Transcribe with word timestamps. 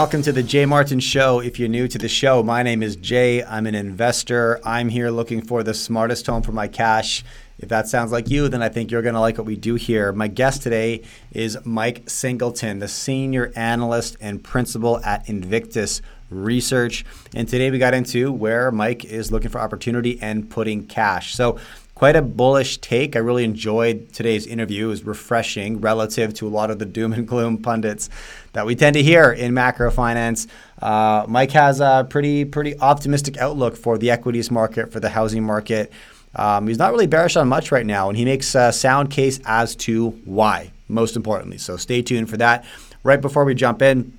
welcome 0.00 0.22
to 0.22 0.32
the 0.32 0.42
Jay 0.42 0.64
Martin 0.64 0.98
Show. 0.98 1.40
If 1.40 1.58
you're 1.58 1.68
new 1.68 1.86
to 1.86 1.98
the 1.98 2.08
show, 2.08 2.42
my 2.42 2.62
name 2.62 2.82
is 2.82 2.96
Jay. 2.96 3.44
I'm 3.44 3.66
an 3.66 3.74
investor. 3.74 4.58
I'm 4.64 4.88
here 4.88 5.10
looking 5.10 5.42
for 5.42 5.62
the 5.62 5.74
smartest 5.74 6.26
home 6.26 6.40
for 6.40 6.52
my 6.52 6.68
cash. 6.68 7.22
If 7.58 7.68
that 7.68 7.86
sounds 7.86 8.10
like 8.10 8.30
you, 8.30 8.48
then 8.48 8.62
I 8.62 8.70
think 8.70 8.90
you're 8.90 9.02
going 9.02 9.14
to 9.14 9.20
like 9.20 9.36
what 9.36 9.46
we 9.46 9.56
do 9.56 9.74
here. 9.74 10.10
My 10.10 10.26
guest 10.26 10.62
today 10.62 11.02
is 11.32 11.58
Mike 11.66 12.08
Singleton, 12.08 12.78
the 12.78 12.88
senior 12.88 13.52
analyst 13.54 14.16
and 14.22 14.42
principal 14.42 15.04
at 15.04 15.28
Invictus 15.28 16.00
Research. 16.30 17.04
And 17.34 17.46
today 17.46 17.70
we 17.70 17.76
got 17.76 17.92
into 17.92 18.32
where 18.32 18.72
Mike 18.72 19.04
is 19.04 19.30
looking 19.30 19.50
for 19.50 19.60
opportunity 19.60 20.18
and 20.22 20.48
putting 20.48 20.86
cash. 20.86 21.34
So 21.34 21.58
quite 22.00 22.16
a 22.16 22.22
bullish 22.22 22.78
take. 22.78 23.14
I 23.14 23.18
really 23.18 23.44
enjoyed 23.44 24.10
today's 24.14 24.46
interview. 24.46 24.86
It 24.86 24.88
was 24.88 25.04
refreshing 25.04 25.82
relative 25.82 26.32
to 26.32 26.48
a 26.48 26.48
lot 26.48 26.70
of 26.70 26.78
the 26.78 26.86
doom 26.86 27.12
and 27.12 27.28
gloom 27.28 27.58
pundits 27.58 28.08
that 28.52 28.66
we 28.66 28.74
tend 28.74 28.94
to 28.94 29.02
hear 29.02 29.30
in 29.30 29.54
macro 29.54 29.90
finance. 29.90 30.46
Uh, 30.80 31.24
Mike 31.28 31.52
has 31.52 31.80
a 31.80 32.06
pretty 32.08 32.44
pretty 32.44 32.78
optimistic 32.78 33.38
outlook 33.38 33.76
for 33.76 33.98
the 33.98 34.10
equities 34.10 34.50
market, 34.50 34.92
for 34.92 35.00
the 35.00 35.10
housing 35.10 35.44
market. 35.44 35.92
Um, 36.34 36.68
he's 36.68 36.78
not 36.78 36.92
really 36.92 37.06
bearish 37.06 37.36
on 37.36 37.48
much 37.48 37.72
right 37.72 37.86
now, 37.86 38.08
and 38.08 38.16
he 38.16 38.24
makes 38.24 38.54
a 38.54 38.72
sound 38.72 39.10
case 39.10 39.40
as 39.44 39.74
to 39.76 40.10
why, 40.24 40.70
most 40.88 41.16
importantly. 41.16 41.58
So 41.58 41.76
stay 41.76 42.02
tuned 42.02 42.30
for 42.30 42.36
that. 42.36 42.64
Right 43.02 43.20
before 43.20 43.44
we 43.44 43.54
jump 43.54 43.82
in, 43.82 44.16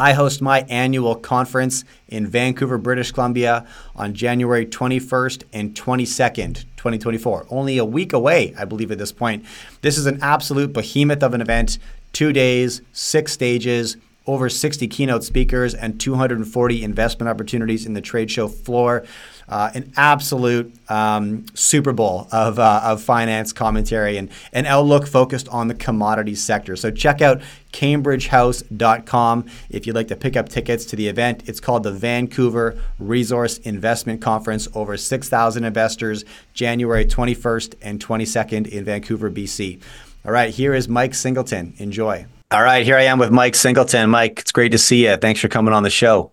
I 0.00 0.12
host 0.12 0.40
my 0.40 0.60
annual 0.68 1.14
conference 1.14 1.84
in 2.08 2.26
Vancouver, 2.26 2.78
British 2.78 3.12
Columbia 3.12 3.66
on 3.94 4.14
January 4.14 4.64
21st 4.64 5.42
and 5.52 5.74
22nd, 5.74 6.64
2024. 6.76 7.46
Only 7.50 7.76
a 7.76 7.84
week 7.84 8.12
away, 8.12 8.54
I 8.56 8.64
believe, 8.64 8.90
at 8.90 8.98
this 8.98 9.12
point. 9.12 9.44
This 9.82 9.98
is 9.98 10.06
an 10.06 10.18
absolute 10.22 10.72
behemoth 10.72 11.22
of 11.22 11.34
an 11.34 11.40
event. 11.40 11.78
Two 12.12 12.32
days, 12.32 12.82
six 12.92 13.32
stages, 13.32 13.96
over 14.26 14.48
60 14.48 14.86
keynote 14.88 15.24
speakers, 15.24 15.74
and 15.74 15.98
240 16.00 16.84
investment 16.84 17.28
opportunities 17.28 17.86
in 17.86 17.94
the 17.94 18.00
trade 18.00 18.30
show 18.30 18.48
floor 18.48 19.04
uh, 19.50 19.68
an 19.74 19.92
absolute 19.96 20.72
um, 20.88 21.44
Super 21.54 21.92
Bowl 21.92 22.28
of, 22.30 22.58
uh, 22.58 22.80
of 22.84 23.02
finance 23.02 23.52
commentary 23.52 24.16
and 24.16 24.30
an 24.52 24.64
outlook 24.64 25.06
focused 25.08 25.48
on 25.48 25.66
the 25.66 25.74
commodities 25.74 26.40
sector. 26.40 26.76
So 26.76 26.90
check 26.90 27.20
out 27.20 27.42
cambridgehouse.com 27.72 29.46
if 29.68 29.86
you'd 29.86 29.96
like 29.96 30.08
to 30.08 30.16
pick 30.16 30.36
up 30.36 30.48
tickets 30.48 30.84
to 30.86 30.96
the 30.96 31.08
event. 31.08 31.48
It's 31.48 31.60
called 31.60 31.82
the 31.82 31.92
Vancouver 31.92 32.80
Resource 33.00 33.58
Investment 33.58 34.22
Conference. 34.22 34.68
Over 34.72 34.96
6,000 34.96 35.64
investors, 35.64 36.24
January 36.54 37.04
21st 37.04 37.74
and 37.82 38.04
22nd 38.04 38.68
in 38.68 38.84
Vancouver, 38.84 39.30
BC. 39.30 39.82
All 40.24 40.32
right, 40.32 40.52
here 40.52 40.74
is 40.74 40.88
Mike 40.88 41.14
Singleton. 41.14 41.74
Enjoy. 41.78 42.26
All 42.50 42.62
right, 42.62 42.84
here 42.84 42.96
I 42.96 43.04
am 43.04 43.18
with 43.18 43.30
Mike 43.30 43.54
Singleton. 43.54 44.10
Mike, 44.10 44.40
it's 44.40 44.52
great 44.52 44.72
to 44.72 44.78
see 44.78 45.06
you. 45.06 45.16
Thanks 45.16 45.40
for 45.40 45.48
coming 45.48 45.72
on 45.72 45.82
the 45.82 45.90
show. 45.90 46.32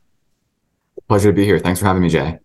Pleasure 1.07 1.29
to 1.29 1.33
be 1.33 1.45
here. 1.45 1.59
Thanks 1.59 1.79
for 1.79 1.85
having 1.85 2.01
me, 2.01 2.09
Jay. 2.09 2.39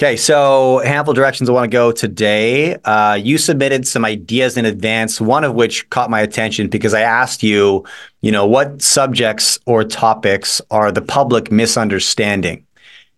Okay, 0.00 0.16
so 0.16 0.80
handful 0.84 1.10
of 1.10 1.16
directions 1.16 1.48
I 1.48 1.52
want 1.52 1.64
to 1.64 1.74
go 1.74 1.90
today. 1.90 2.76
Uh, 2.84 3.18
you 3.20 3.36
submitted 3.36 3.88
some 3.88 4.04
ideas 4.04 4.56
in 4.56 4.64
advance, 4.64 5.20
one 5.20 5.42
of 5.42 5.54
which 5.54 5.90
caught 5.90 6.08
my 6.10 6.20
attention 6.20 6.68
because 6.68 6.94
I 6.94 7.00
asked 7.00 7.42
you, 7.42 7.84
you 8.20 8.30
know, 8.30 8.46
what 8.46 8.80
subjects 8.80 9.58
or 9.66 9.82
topics 9.82 10.60
are 10.70 10.92
the 10.92 11.02
public 11.02 11.50
misunderstanding? 11.50 12.64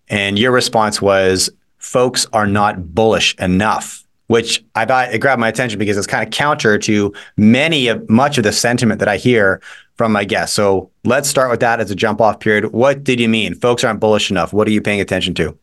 And 0.08 0.38
your 0.38 0.52
response 0.52 1.02
was, 1.02 1.50
folks 1.76 2.26
are 2.32 2.46
not 2.46 2.94
bullish 2.94 3.34
enough, 3.38 3.99
which 4.30 4.64
I 4.76 4.84
thought 4.84 5.12
it 5.12 5.18
grabbed 5.18 5.40
my 5.40 5.48
attention 5.48 5.76
because 5.76 5.96
it's 5.96 6.06
kind 6.06 6.22
of 6.22 6.30
counter 6.30 6.78
to 6.78 7.12
many 7.36 7.88
of 7.88 8.08
much 8.08 8.38
of 8.38 8.44
the 8.44 8.52
sentiment 8.52 9.00
that 9.00 9.08
I 9.08 9.16
hear 9.16 9.60
from 9.96 10.12
my 10.12 10.24
guests. 10.24 10.54
So 10.54 10.88
let's 11.02 11.28
start 11.28 11.50
with 11.50 11.58
that 11.58 11.80
as 11.80 11.90
a 11.90 11.96
jump 11.96 12.20
off 12.20 12.38
period. 12.38 12.66
What 12.66 13.02
did 13.02 13.18
you 13.18 13.28
mean? 13.28 13.56
Folks 13.56 13.82
aren't 13.82 13.98
bullish 13.98 14.30
enough. 14.30 14.52
What 14.52 14.68
are 14.68 14.70
you 14.70 14.80
paying 14.80 15.00
attention 15.00 15.34
to? 15.34 15.58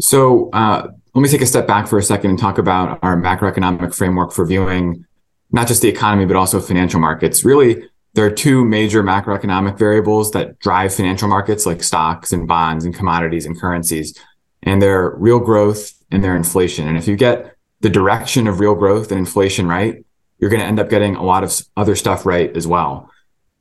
So 0.00 0.50
uh, 0.50 0.86
let 1.14 1.22
me 1.22 1.30
take 1.30 1.40
a 1.40 1.46
step 1.46 1.66
back 1.66 1.88
for 1.88 1.96
a 1.96 2.02
second 2.02 2.28
and 2.28 2.38
talk 2.38 2.58
about 2.58 2.98
our 3.02 3.16
macroeconomic 3.16 3.94
framework 3.94 4.30
for 4.30 4.44
viewing 4.44 5.06
not 5.50 5.66
just 5.66 5.80
the 5.80 5.88
economy, 5.88 6.26
but 6.26 6.36
also 6.36 6.60
financial 6.60 7.00
markets. 7.00 7.42
Really, 7.42 7.88
there 8.12 8.26
are 8.26 8.30
two 8.30 8.66
major 8.66 9.02
macroeconomic 9.02 9.78
variables 9.78 10.30
that 10.32 10.58
drive 10.58 10.94
financial 10.94 11.28
markets 11.28 11.64
like 11.64 11.82
stocks 11.82 12.34
and 12.34 12.46
bonds 12.46 12.84
and 12.84 12.94
commodities 12.94 13.46
and 13.46 13.58
currencies. 13.58 14.14
And 14.64 14.82
they're 14.82 15.10
real 15.10 15.38
growth 15.38 15.92
and 16.10 16.24
their 16.24 16.34
inflation. 16.34 16.88
And 16.88 16.98
if 16.98 17.06
you 17.06 17.16
get 17.16 17.56
the 17.80 17.90
direction 17.90 18.46
of 18.46 18.60
real 18.60 18.74
growth 18.74 19.10
and 19.10 19.18
inflation 19.18 19.68
right, 19.68 20.04
you're 20.38 20.50
going 20.50 20.60
to 20.60 20.66
end 20.66 20.80
up 20.80 20.90
getting 20.90 21.14
a 21.16 21.22
lot 21.22 21.44
of 21.44 21.52
other 21.76 21.94
stuff 21.94 22.26
right 22.26 22.54
as 22.56 22.66
well. 22.66 23.10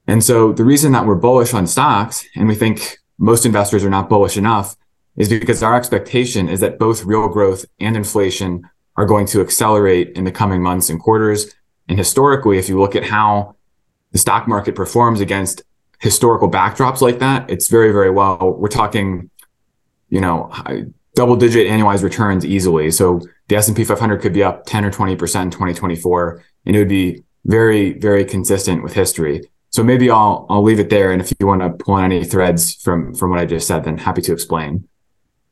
And 0.07 0.23
so 0.23 0.51
the 0.51 0.65
reason 0.65 0.91
that 0.93 1.05
we're 1.05 1.15
bullish 1.15 1.53
on 1.53 1.67
stocks 1.67 2.25
and 2.35 2.47
we 2.47 2.55
think 2.55 2.97
most 3.17 3.45
investors 3.45 3.83
are 3.83 3.89
not 3.89 4.09
bullish 4.09 4.37
enough 4.37 4.75
is 5.15 5.29
because 5.29 5.61
our 5.61 5.75
expectation 5.75 6.49
is 6.49 6.59
that 6.61 6.79
both 6.79 7.05
real 7.05 7.27
growth 7.27 7.65
and 7.79 7.95
inflation 7.95 8.67
are 8.95 9.05
going 9.05 9.25
to 9.27 9.41
accelerate 9.41 10.09
in 10.15 10.23
the 10.23 10.31
coming 10.31 10.61
months 10.61 10.89
and 10.89 10.99
quarters. 10.99 11.53
And 11.87 11.97
historically, 11.97 12.57
if 12.57 12.69
you 12.69 12.79
look 12.79 12.95
at 12.95 13.03
how 13.03 13.55
the 14.11 14.17
stock 14.17 14.47
market 14.47 14.75
performs 14.75 15.19
against 15.19 15.63
historical 15.99 16.49
backdrops 16.49 17.01
like 17.01 17.19
that, 17.19 17.49
it's 17.49 17.67
very, 17.67 17.91
very 17.91 18.09
well. 18.09 18.55
We're 18.57 18.67
talking, 18.67 19.29
you 20.09 20.21
know, 20.21 20.51
double 21.15 21.35
digit 21.35 21.67
annualized 21.67 22.03
returns 22.03 22.45
easily. 22.45 22.91
So 22.91 23.21
the 23.47 23.55
S&P 23.55 23.83
500 23.83 24.21
could 24.21 24.33
be 24.33 24.43
up 24.43 24.65
10 24.65 24.85
or 24.85 24.91
20% 24.91 25.11
in 25.11 25.17
2024, 25.51 26.43
and 26.65 26.75
it 26.75 26.79
would 26.79 26.89
be 26.89 27.23
very, 27.45 27.93
very 27.93 28.25
consistent 28.25 28.83
with 28.83 28.93
history. 28.93 29.49
So 29.69 29.83
maybe 29.83 30.09
I'll, 30.09 30.45
I'll 30.49 30.63
leave 30.63 30.79
it 30.79 30.89
there. 30.89 31.11
And 31.11 31.21
if 31.21 31.33
you 31.39 31.47
want 31.47 31.61
to 31.61 31.69
pull 31.71 31.95
on 31.95 32.05
any 32.05 32.23
threads 32.23 32.75
from, 32.75 33.13
from 33.15 33.31
what 33.31 33.39
I 33.39 33.45
just 33.45 33.67
said, 33.67 33.83
then 33.83 33.97
happy 33.97 34.21
to 34.21 34.33
explain. 34.33 34.87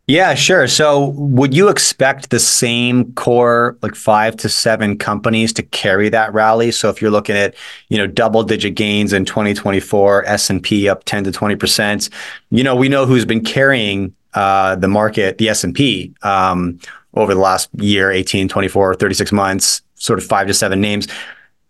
Yeah, 0.08 0.34
sure. 0.34 0.68
So 0.68 1.10
would 1.10 1.54
you 1.54 1.70
expect 1.70 2.32
the 2.32 2.40
same 2.40 3.14
core 3.14 3.78
like 3.82 3.96
5 3.96 4.36
to 4.38 4.50
7 4.50 4.98
companies 4.98 5.54
to 5.54 5.64
carry 5.64 6.10
that 6.10 6.34
rally? 6.34 6.72
So 6.72 6.90
if 6.90 7.02
you're 7.02 7.12
looking 7.12 7.36
at, 7.36 7.56
you 7.90 7.98
know, 7.98 8.08
double 8.08 8.44
digit 8.44 8.76
gains 8.76 9.14
in 9.14 9.26
2024, 9.26 10.26
S&P 10.26 10.90
up 10.90 11.04
10 11.06 11.24
to 11.26 11.32
20%, 11.32 12.10
you 12.50 12.64
know, 12.64 12.76
we 12.76 12.90
know 12.90 13.06
who's 13.06 13.26
been 13.26 13.44
carrying 13.44 14.14
uh, 14.34 14.76
the 14.76 14.88
market, 14.88 15.38
the 15.38 15.50
S&P 15.50 16.14
um, 16.24 16.80
over 17.14 17.34
the 17.34 17.40
last 17.40 17.70
year, 17.78 18.12
18, 18.12 18.48
24, 18.48 18.96
36 18.96 19.32
months, 19.32 19.82
sort 19.96 20.20
of 20.20 20.26
5 20.26 20.48
to 20.48 20.54
7 20.54 20.80
names. 20.80 21.08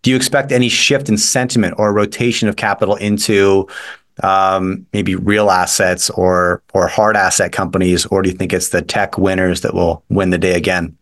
Do 0.01 0.09
you 0.09 0.15
expect 0.15 0.51
any 0.51 0.69
shift 0.69 1.09
in 1.09 1.17
sentiment 1.17 1.75
or 1.77 1.93
rotation 1.93 2.47
of 2.47 2.55
capital 2.55 2.95
into 2.95 3.67
um, 4.23 4.85
maybe 4.93 5.15
real 5.15 5.49
assets 5.49 6.09
or 6.11 6.61
or 6.73 6.87
hard 6.87 7.15
asset 7.15 7.51
companies, 7.51 8.05
or 8.07 8.21
do 8.21 8.29
you 8.29 8.35
think 8.35 8.53
it's 8.53 8.69
the 8.69 8.81
tech 8.81 9.17
winners 9.17 9.61
that 9.61 9.73
will 9.73 10.03
win 10.09 10.29
the 10.29 10.37
day 10.37 10.53
again? 10.53 10.97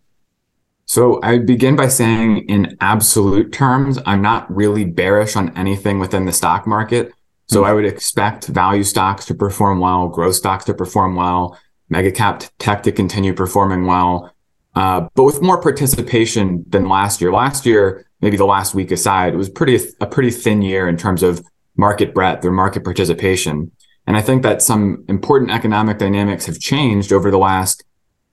So 0.85 1.19
I 1.21 1.37
begin 1.37 1.75
by 1.75 1.87
saying, 1.87 2.49
in 2.49 2.75
absolute 2.81 3.51
terms, 3.51 3.99
I'm 4.05 4.23
not 4.23 4.53
really 4.53 4.85
bearish 4.85 5.35
on 5.35 5.55
anything 5.55 5.99
within 5.99 6.25
the 6.25 6.33
stock 6.33 6.65
market. 6.65 7.13
So. 7.49 7.63
I 7.63 7.73
would 7.73 7.85
expect 7.85 8.47
value 8.47 8.83
stocks 8.83 9.25
to 9.25 9.35
perform 9.35 9.79
well, 9.79 10.07
growth 10.07 10.35
stocks 10.35 10.65
to 10.65 10.73
perform 10.73 11.15
well, 11.15 11.57
mega 11.89 12.11
cap 12.11 12.43
tech 12.59 12.83
to 12.83 12.91
continue 12.91 13.33
performing 13.33 13.85
well, 13.85 14.33
uh, 14.75 15.07
but 15.15 15.23
with 15.23 15.41
more 15.41 15.61
participation 15.61 16.63
than 16.69 16.87
last 16.87 17.21
year. 17.21 17.33
Last 17.33 17.65
year, 17.65 18.05
maybe 18.21 18.37
the 18.37 18.45
last 18.45 18.73
week 18.73 18.91
aside, 18.91 19.33
it 19.33 19.37
was 19.37 19.49
pretty 19.49 19.77
a 19.99 20.05
pretty 20.05 20.31
thin 20.31 20.61
year 20.61 20.87
in 20.87 20.97
terms 20.97 21.23
of 21.23 21.43
market 21.75 22.13
breadth 22.13 22.45
or 22.45 22.51
market 22.51 22.83
participation. 22.83 23.71
And 24.05 24.17
I 24.17 24.21
think 24.21 24.43
that 24.43 24.61
some 24.61 25.03
important 25.07 25.51
economic 25.51 25.97
dynamics 25.97 26.45
have 26.45 26.59
changed 26.59 27.11
over 27.11 27.29
the 27.29 27.37
last 27.37 27.83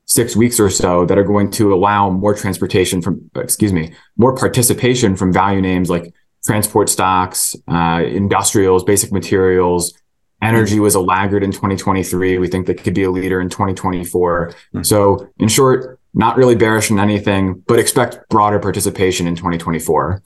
six 0.06 0.36
weeks 0.36 0.60
or 0.60 0.70
so 0.70 1.04
that 1.04 1.18
are 1.18 1.24
going 1.24 1.50
to 1.50 1.74
allow 1.74 2.10
more 2.10 2.34
transportation 2.34 3.02
from, 3.02 3.30
excuse 3.34 3.72
me, 3.72 3.92
more 4.16 4.34
participation 4.34 5.16
from 5.16 5.32
value 5.32 5.60
names 5.60 5.90
like 5.90 6.14
transport 6.46 6.88
stocks, 6.88 7.56
uh, 7.68 8.02
industrials, 8.06 8.84
basic 8.84 9.12
materials. 9.12 9.94
Energy 10.42 10.78
was 10.78 10.94
a 10.94 11.00
laggard 11.00 11.42
in 11.42 11.50
2023. 11.50 12.38
We 12.38 12.48
think 12.48 12.66
that 12.66 12.82
could 12.82 12.94
be 12.94 13.02
a 13.02 13.10
leader 13.10 13.40
in 13.40 13.48
2024. 13.48 14.48
Mm-hmm. 14.48 14.82
So 14.82 15.28
in 15.38 15.48
short, 15.48 15.98
not 16.14 16.36
really 16.36 16.54
bearish 16.54 16.90
in 16.90 16.98
anything, 16.98 17.62
but 17.66 17.78
expect 17.78 18.28
broader 18.28 18.58
participation 18.58 19.26
in 19.26 19.34
2024. 19.34 20.22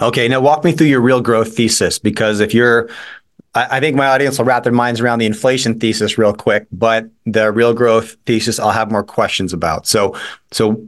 Okay, 0.00 0.28
now 0.28 0.40
walk 0.40 0.64
me 0.64 0.72
through 0.72 0.86
your 0.86 1.00
real 1.00 1.20
growth 1.20 1.56
thesis 1.56 1.98
because 1.98 2.40
if 2.40 2.54
you're, 2.54 2.88
I, 3.54 3.76
I 3.76 3.80
think 3.80 3.96
my 3.96 4.06
audience 4.06 4.38
will 4.38 4.46
wrap 4.46 4.64
their 4.64 4.72
minds 4.72 5.00
around 5.00 5.18
the 5.18 5.26
inflation 5.26 5.78
thesis 5.78 6.16
real 6.16 6.32
quick, 6.32 6.66
but 6.72 7.08
the 7.26 7.52
real 7.52 7.74
growth 7.74 8.16
thesis 8.26 8.58
I'll 8.58 8.70
have 8.70 8.90
more 8.90 9.04
questions 9.04 9.52
about. 9.52 9.86
So, 9.86 10.18
so 10.52 10.82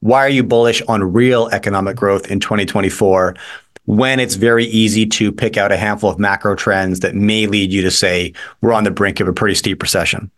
why 0.00 0.20
are 0.20 0.28
you 0.28 0.44
bullish 0.44 0.82
on 0.82 1.02
real 1.12 1.48
economic 1.48 1.96
growth 1.96 2.30
in 2.30 2.40
2024 2.40 3.34
when 3.86 4.20
it's 4.20 4.34
very 4.34 4.66
easy 4.66 5.06
to 5.06 5.32
pick 5.32 5.56
out 5.56 5.72
a 5.72 5.76
handful 5.76 6.10
of 6.10 6.18
macro 6.18 6.54
trends 6.54 7.00
that 7.00 7.14
may 7.14 7.46
lead 7.46 7.72
you 7.72 7.82
to 7.82 7.90
say 7.90 8.32
we're 8.60 8.72
on 8.72 8.84
the 8.84 8.90
brink 8.90 9.20
of 9.20 9.28
a 9.28 9.32
pretty 9.32 9.54
steep 9.54 9.82
recession? 9.82 10.30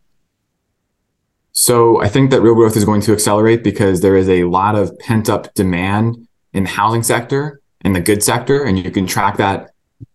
So 1.53 2.01
I 2.01 2.09
think 2.09 2.31
that 2.31 2.41
real 2.41 2.55
growth 2.55 2.77
is 2.77 2.85
going 2.85 3.01
to 3.03 3.13
accelerate 3.13 3.65
because 3.65 4.01
there 4.01 4.17
is 4.17 4.29
a 4.29 4.45
lot 4.45 4.77
of 4.77 4.97
pent 5.01 5.29
up 5.29 5.53
demand 5.55 6.29
in 6.53 6.65
the 6.65 6.69
housing 6.71 7.03
sector 7.03 7.61
in 7.85 7.93
the 7.95 8.01
good 8.01 8.23
sector, 8.23 8.65
and 8.65 8.79
you 8.79 8.91
can 8.91 9.07
track 9.07 9.37
that 9.39 9.71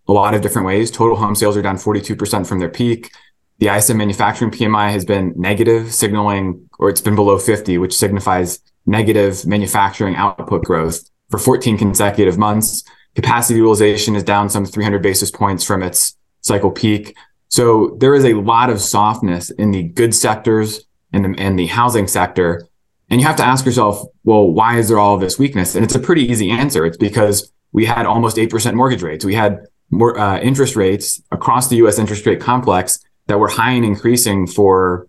a 0.07 0.12
lot 0.12 0.33
of 0.33 0.41
different 0.41 0.65
ways. 0.65 0.91
Total 0.91 1.15
home 1.15 1.36
sales 1.36 1.57
are 1.57 1.62
down 1.62 1.77
42% 1.77 2.47
from 2.47 2.59
their 2.59 2.69
peak. 2.69 3.12
The 3.59 3.68
ISM 3.68 3.97
manufacturing 3.97 4.51
PMI 4.51 4.91
has 4.91 5.06
been 5.06 5.33
negative, 5.36 5.94
signaling, 5.94 6.69
or 6.79 6.89
it's 6.89 7.01
been 7.01 7.15
below 7.15 7.38
50, 7.38 7.77
which 7.77 7.95
signifies 7.95 8.59
negative 8.86 9.45
manufacturing 9.45 10.15
output 10.15 10.65
growth 10.65 11.09
for 11.29 11.38
14 11.38 11.77
consecutive 11.77 12.38
months. 12.38 12.83
Capacity 13.15 13.57
utilization 13.57 14.15
is 14.15 14.24
down 14.24 14.50
some 14.50 14.65
300 14.65 15.01
basis 15.01 15.30
points 15.30 15.63
from 15.63 15.83
its 15.83 16.18
cycle 16.42 16.71
peak. 16.71 17.15
So 17.50 17.95
there 18.00 18.15
is 18.15 18.25
a 18.25 18.33
lot 18.33 18.69
of 18.69 18.81
softness 18.81 19.51
in 19.51 19.71
the 19.71 19.83
good 19.83 20.15
sectors 20.15 20.86
and 21.12 21.24
the, 21.24 21.39
and 21.39 21.57
the 21.57 21.68
housing 21.68 22.07
sector. 22.07 22.68
And 23.10 23.21
you 23.21 23.27
have 23.27 23.36
to 23.36 23.45
ask 23.45 23.65
yourself, 23.65 24.04
well, 24.24 24.50
why 24.50 24.77
is 24.77 24.88
there 24.88 24.98
all 24.98 25.18
this 25.18 25.38
weakness? 25.38 25.75
And 25.75 25.83
it's 25.86 25.94
a 25.94 26.00
pretty 26.00 26.24
easy 26.24 26.50
answer. 26.50 26.86
It's 26.86 26.98
because 26.98 27.51
we 27.71 27.86
had 27.86 28.06
almost 28.06 28.38
8% 28.38 28.74
mortgage 28.74 29.04
rates. 29.04 29.24
We 29.24 29.36
had 29.36 29.68
more 29.92 30.18
uh, 30.18 30.39
interest 30.39 30.75
rates 30.75 31.21
across 31.31 31.68
the 31.68 31.75
US 31.77 32.00
interest 32.00 32.25
rate 32.25 32.42
complex 32.42 33.00
that 33.27 33.39
were 33.39 33.50
high 33.50 33.71
and 33.71 33.86
increasing 33.86 34.48
for 34.48 35.07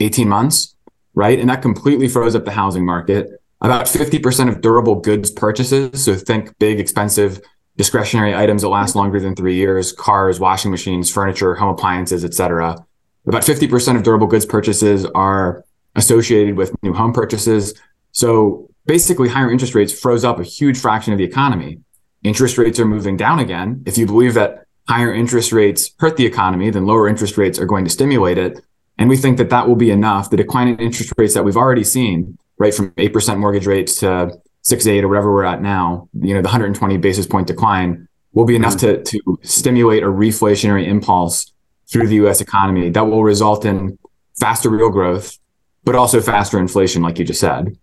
18 0.00 0.28
months, 0.28 0.76
right? 1.14 1.38
And 1.38 1.50
that 1.50 1.62
completely 1.62 2.08
froze 2.08 2.34
up 2.34 2.44
the 2.44 2.52
housing 2.52 2.86
market. 2.86 3.37
About 3.60 3.86
50% 3.86 4.48
of 4.48 4.60
durable 4.60 4.96
goods 4.96 5.30
purchases, 5.30 6.04
so 6.04 6.14
think 6.14 6.56
big, 6.58 6.78
expensive 6.78 7.40
discretionary 7.76 8.34
items 8.34 8.62
that 8.62 8.68
last 8.68 8.94
longer 8.94 9.18
than 9.20 9.34
three 9.34 9.56
years, 9.56 9.92
cars, 9.92 10.38
washing 10.38 10.70
machines, 10.70 11.10
furniture, 11.10 11.54
home 11.54 11.70
appliances, 11.70 12.24
etc. 12.24 12.84
About 13.26 13.42
50% 13.42 13.96
of 13.96 14.02
durable 14.02 14.26
goods 14.26 14.46
purchases 14.46 15.06
are 15.06 15.64
associated 15.96 16.56
with 16.56 16.72
new 16.82 16.92
home 16.92 17.12
purchases. 17.12 17.74
So 18.12 18.68
basically, 18.86 19.28
higher 19.28 19.50
interest 19.50 19.74
rates 19.74 19.92
froze 19.92 20.24
up 20.24 20.38
a 20.38 20.44
huge 20.44 20.78
fraction 20.78 21.12
of 21.12 21.18
the 21.18 21.24
economy. 21.24 21.80
Interest 22.22 22.58
rates 22.58 22.80
are 22.80 22.84
moving 22.84 23.16
down 23.16 23.38
again. 23.38 23.82
If 23.86 23.98
you 23.98 24.06
believe 24.06 24.34
that 24.34 24.64
higher 24.88 25.12
interest 25.12 25.52
rates 25.52 25.92
hurt 25.98 26.16
the 26.16 26.26
economy, 26.26 26.70
then 26.70 26.86
lower 26.86 27.08
interest 27.08 27.36
rates 27.36 27.58
are 27.58 27.66
going 27.66 27.84
to 27.84 27.90
stimulate 27.90 28.38
it. 28.38 28.60
And 28.98 29.08
we 29.08 29.16
think 29.16 29.38
that 29.38 29.50
that 29.50 29.68
will 29.68 29.76
be 29.76 29.90
enough. 29.90 30.30
The 30.30 30.36
decline 30.36 30.68
in 30.68 30.80
interest 30.80 31.12
rates 31.16 31.34
that 31.34 31.44
we've 31.44 31.56
already 31.56 31.84
seen, 31.84 32.38
right, 32.58 32.74
from 32.74 32.90
8% 32.92 33.38
mortgage 33.38 33.66
rates 33.66 34.00
to 34.00 34.38
6 34.62 34.86
8 34.86 35.04
or 35.04 35.08
whatever 35.08 35.32
we're 35.32 35.44
at 35.44 35.62
now, 35.62 36.08
you 36.20 36.34
know, 36.34 36.42
the 36.42 36.48
120 36.48 36.96
basis 36.98 37.26
point 37.26 37.46
decline 37.46 38.08
will 38.32 38.44
be 38.44 38.56
enough 38.56 38.76
mm-hmm. 38.76 39.02
to, 39.02 39.20
to 39.20 39.38
stimulate 39.42 40.02
a 40.02 40.06
reflationary 40.06 40.86
impulse 40.86 41.52
through 41.90 42.06
the 42.06 42.16
US 42.26 42.40
economy 42.40 42.90
that 42.90 43.02
will 43.02 43.24
result 43.24 43.64
in 43.64 43.98
faster 44.38 44.70
real 44.70 44.90
growth, 44.90 45.38
but 45.84 45.94
also 45.94 46.20
faster 46.20 46.58
inflation, 46.58 47.02
like 47.02 47.18
you 47.18 47.24
just 47.24 47.40
said. 47.40 47.76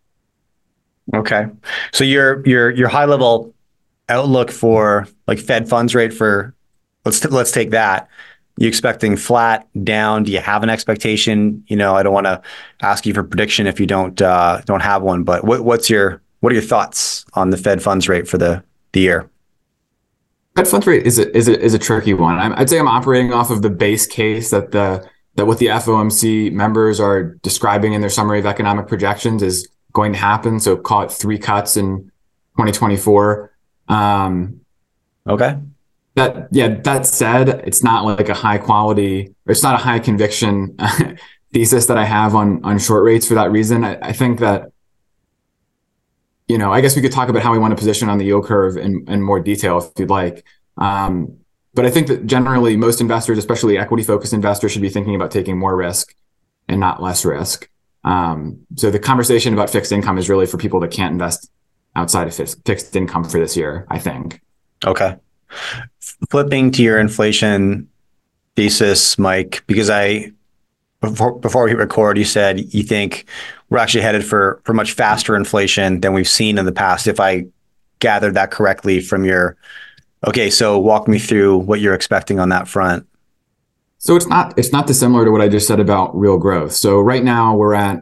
Okay. 1.13 1.47
So 1.91 2.03
your 2.03 2.45
your 2.47 2.71
your 2.71 2.87
high 2.87 3.05
level 3.05 3.53
outlook 4.09 4.51
for 4.51 5.07
like 5.27 5.39
Fed 5.39 5.67
funds 5.69 5.95
rate 5.95 6.13
for 6.13 6.55
let's 7.03 7.19
t- 7.19 7.29
let's 7.29 7.51
take 7.51 7.71
that. 7.71 8.07
You 8.57 8.69
expecting 8.69 9.17
flat 9.17 9.67
down? 9.83 10.23
Do 10.23 10.31
you 10.31 10.39
have 10.39 10.63
an 10.63 10.69
expectation? 10.69 11.63
You 11.67 11.75
know, 11.75 11.95
I 11.95 12.03
don't 12.03 12.13
want 12.13 12.25
to 12.25 12.41
ask 12.81 13.05
you 13.05 13.13
for 13.13 13.21
prediction 13.21 13.67
if 13.67 13.79
you 13.81 13.85
don't 13.85 14.21
uh, 14.21 14.61
don't 14.65 14.81
have 14.81 15.01
one. 15.01 15.23
But 15.23 15.43
what, 15.43 15.65
what's 15.65 15.89
your 15.89 16.21
what 16.39 16.51
are 16.51 16.55
your 16.55 16.63
thoughts 16.63 17.25
on 17.33 17.49
the 17.49 17.57
Fed 17.57 17.81
funds 17.81 18.07
rate 18.07 18.27
for 18.27 18.37
the 18.37 18.63
the 18.93 19.01
year? 19.01 19.29
Fed 20.55 20.69
funds 20.69 20.87
rate 20.87 21.05
is 21.05 21.19
a, 21.19 21.35
is 21.35 21.49
a, 21.49 21.59
is 21.59 21.73
a 21.73 21.79
tricky 21.79 22.13
one. 22.13 22.35
i 22.35 22.57
would 22.57 22.69
say 22.69 22.79
I'm 22.79 22.87
operating 22.87 23.33
off 23.33 23.49
of 23.49 23.61
the 23.61 23.69
base 23.69 24.07
case 24.07 24.51
that 24.51 24.71
the 24.71 25.05
that 25.35 25.47
what 25.47 25.59
the 25.59 25.65
FOMC 25.65 26.53
members 26.53 27.01
are 27.01 27.23
describing 27.43 27.91
in 27.91 27.99
their 27.99 28.09
summary 28.09 28.39
of 28.39 28.45
economic 28.45 28.87
projections 28.87 29.43
is 29.43 29.67
going 29.91 30.13
to 30.13 30.19
happen. 30.19 30.61
So 30.61 30.77
call 30.77 31.01
it 31.01 31.11
three 31.11 31.37
cuts 31.37 31.75
in 31.75 32.09
2024. 32.57 33.51
Um, 33.89 34.61
okay 35.27 35.57
that 36.15 36.47
yeah 36.51 36.69
that 36.81 37.05
said 37.05 37.49
it's 37.49 37.83
not 37.83 38.05
like 38.05 38.29
a 38.29 38.33
high 38.33 38.57
quality 38.57 39.27
or 39.45 39.51
it's 39.51 39.63
not 39.63 39.75
a 39.75 39.83
high 39.83 39.99
conviction 39.99 40.77
thesis 41.53 41.85
that 41.85 41.97
i 41.97 42.05
have 42.05 42.33
on 42.35 42.63
on 42.63 42.79
short 42.79 43.03
rates 43.03 43.27
for 43.27 43.35
that 43.35 43.51
reason. 43.51 43.83
I, 43.83 43.97
I, 44.01 44.11
think 44.13 44.39
that 44.39 44.71
you 46.47 46.57
know 46.57 46.71
i 46.71 46.81
guess 46.81 46.95
we 46.95 47.01
could 47.01 47.11
talk 47.11 47.29
about 47.29 47.43
how 47.43 47.51
we 47.51 47.59
want 47.59 47.71
to 47.71 47.75
position 47.75 48.09
on 48.09 48.17
the 48.17 48.25
yield 48.25 48.45
curve 48.45 48.77
in, 48.77 49.05
in 49.07 49.21
more 49.21 49.39
detail 49.39 49.77
if 49.77 49.91
you'd 49.97 50.09
like. 50.09 50.45
Um, 50.77 51.37
but 51.73 51.85
i 51.85 51.91
think 51.91 52.07
that 52.07 52.25
generally 52.25 52.77
most 52.77 53.01
investors 53.01 53.37
especially 53.37 53.77
equity 53.77 54.03
focused 54.03 54.33
investors 54.33 54.71
should 54.71 54.81
be 54.81 54.89
thinking 54.89 55.15
about 55.15 55.31
taking 55.31 55.57
more 55.57 55.75
risk 55.75 56.15
and 56.67 56.79
not 56.79 57.01
less 57.01 57.23
risk. 57.25 57.69
Um, 58.03 58.65
so 58.75 58.89
the 58.89 58.99
conversation 58.99 59.53
about 59.53 59.69
fixed 59.69 59.91
income 59.91 60.17
is 60.17 60.29
really 60.29 60.45
for 60.45 60.57
people 60.57 60.79
that 60.79 60.91
can't 60.91 61.11
invest 61.11 61.51
outside 61.95 62.27
of 62.27 62.35
fixed 62.35 62.95
income 62.95 63.25
for 63.25 63.39
this 63.39 63.57
year 63.57 63.85
i 63.89 63.99
think. 63.99 64.41
Okay 64.85 65.17
flipping 66.29 66.71
to 66.71 66.83
your 66.83 66.99
inflation 66.99 67.89
thesis, 68.55 69.17
Mike, 69.17 69.63
because 69.67 69.89
I 69.89 70.31
before, 71.01 71.37
before 71.39 71.65
we 71.65 71.73
record, 71.73 72.17
you 72.17 72.25
said 72.25 72.73
you 72.73 72.83
think 72.83 73.25
we're 73.69 73.77
actually 73.77 74.01
headed 74.01 74.25
for 74.25 74.61
for 74.63 74.73
much 74.73 74.93
faster 74.93 75.35
inflation 75.35 76.01
than 76.01 76.13
we've 76.13 76.27
seen 76.27 76.57
in 76.57 76.65
the 76.65 76.71
past. 76.71 77.07
If 77.07 77.19
I 77.19 77.45
gathered 77.99 78.33
that 78.35 78.51
correctly 78.51 78.99
from 78.99 79.25
your 79.25 79.57
okay, 80.27 80.49
so 80.49 80.79
walk 80.79 81.07
me 81.07 81.19
through 81.19 81.57
what 81.59 81.79
you're 81.79 81.93
expecting 81.93 82.39
on 82.39 82.49
that 82.49 82.67
front. 82.67 83.07
So 83.97 84.15
it's 84.15 84.27
not 84.27 84.57
it's 84.57 84.71
not 84.71 84.87
dissimilar 84.87 85.25
to 85.25 85.31
what 85.31 85.41
I 85.41 85.47
just 85.47 85.67
said 85.67 85.79
about 85.79 86.15
real 86.17 86.37
growth. 86.37 86.73
So 86.73 86.99
right 86.99 87.23
now 87.23 87.55
we're 87.55 87.73
at 87.73 88.01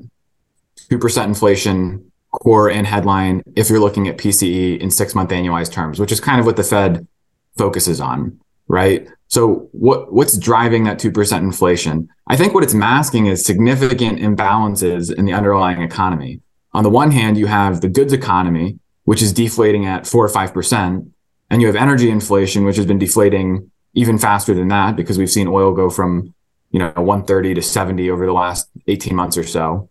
two 0.89 0.99
percent 0.99 1.27
inflation 1.29 2.11
core 2.31 2.69
and 2.69 2.87
headline 2.87 3.43
if 3.55 3.69
you're 3.69 3.79
looking 3.79 4.07
at 4.07 4.17
PCE 4.17 4.79
in 4.79 4.89
six 4.89 5.13
month 5.13 5.29
annualized 5.29 5.71
terms, 5.71 5.99
which 5.99 6.11
is 6.11 6.19
kind 6.19 6.39
of 6.39 6.45
what 6.45 6.55
the 6.55 6.63
Fed 6.63 7.07
focuses 7.57 7.99
on, 7.99 8.39
right? 8.67 9.07
So 9.27 9.69
what 9.71 10.13
what's 10.13 10.37
driving 10.37 10.83
that 10.83 10.99
2% 10.99 11.37
inflation? 11.39 12.09
I 12.27 12.35
think 12.35 12.53
what 12.53 12.63
it's 12.63 12.73
masking 12.73 13.25
is 13.25 13.45
significant 13.45 14.19
imbalances 14.19 15.13
in 15.13 15.25
the 15.25 15.33
underlying 15.33 15.81
economy. 15.81 16.41
On 16.73 16.83
the 16.83 16.89
one 16.89 17.11
hand, 17.11 17.37
you 17.37 17.47
have 17.47 17.81
the 17.81 17.89
goods 17.89 18.13
economy, 18.13 18.79
which 19.05 19.21
is 19.21 19.33
deflating 19.33 19.85
at 19.85 20.07
4 20.07 20.25
or 20.25 20.29
5%, 20.29 21.11
and 21.49 21.61
you 21.61 21.67
have 21.67 21.75
energy 21.75 22.09
inflation 22.09 22.63
which 22.63 22.77
has 22.77 22.85
been 22.85 22.99
deflating 22.99 23.71
even 23.93 24.17
faster 24.17 24.53
than 24.53 24.69
that 24.69 24.95
because 24.95 25.17
we've 25.17 25.29
seen 25.29 25.47
oil 25.47 25.73
go 25.73 25.89
from, 25.89 26.33
you 26.71 26.79
know, 26.79 26.91
130 26.95 27.53
to 27.55 27.61
70 27.61 28.09
over 28.09 28.25
the 28.25 28.33
last 28.33 28.69
18 28.87 29.15
months 29.15 29.37
or 29.37 29.43
so. 29.43 29.89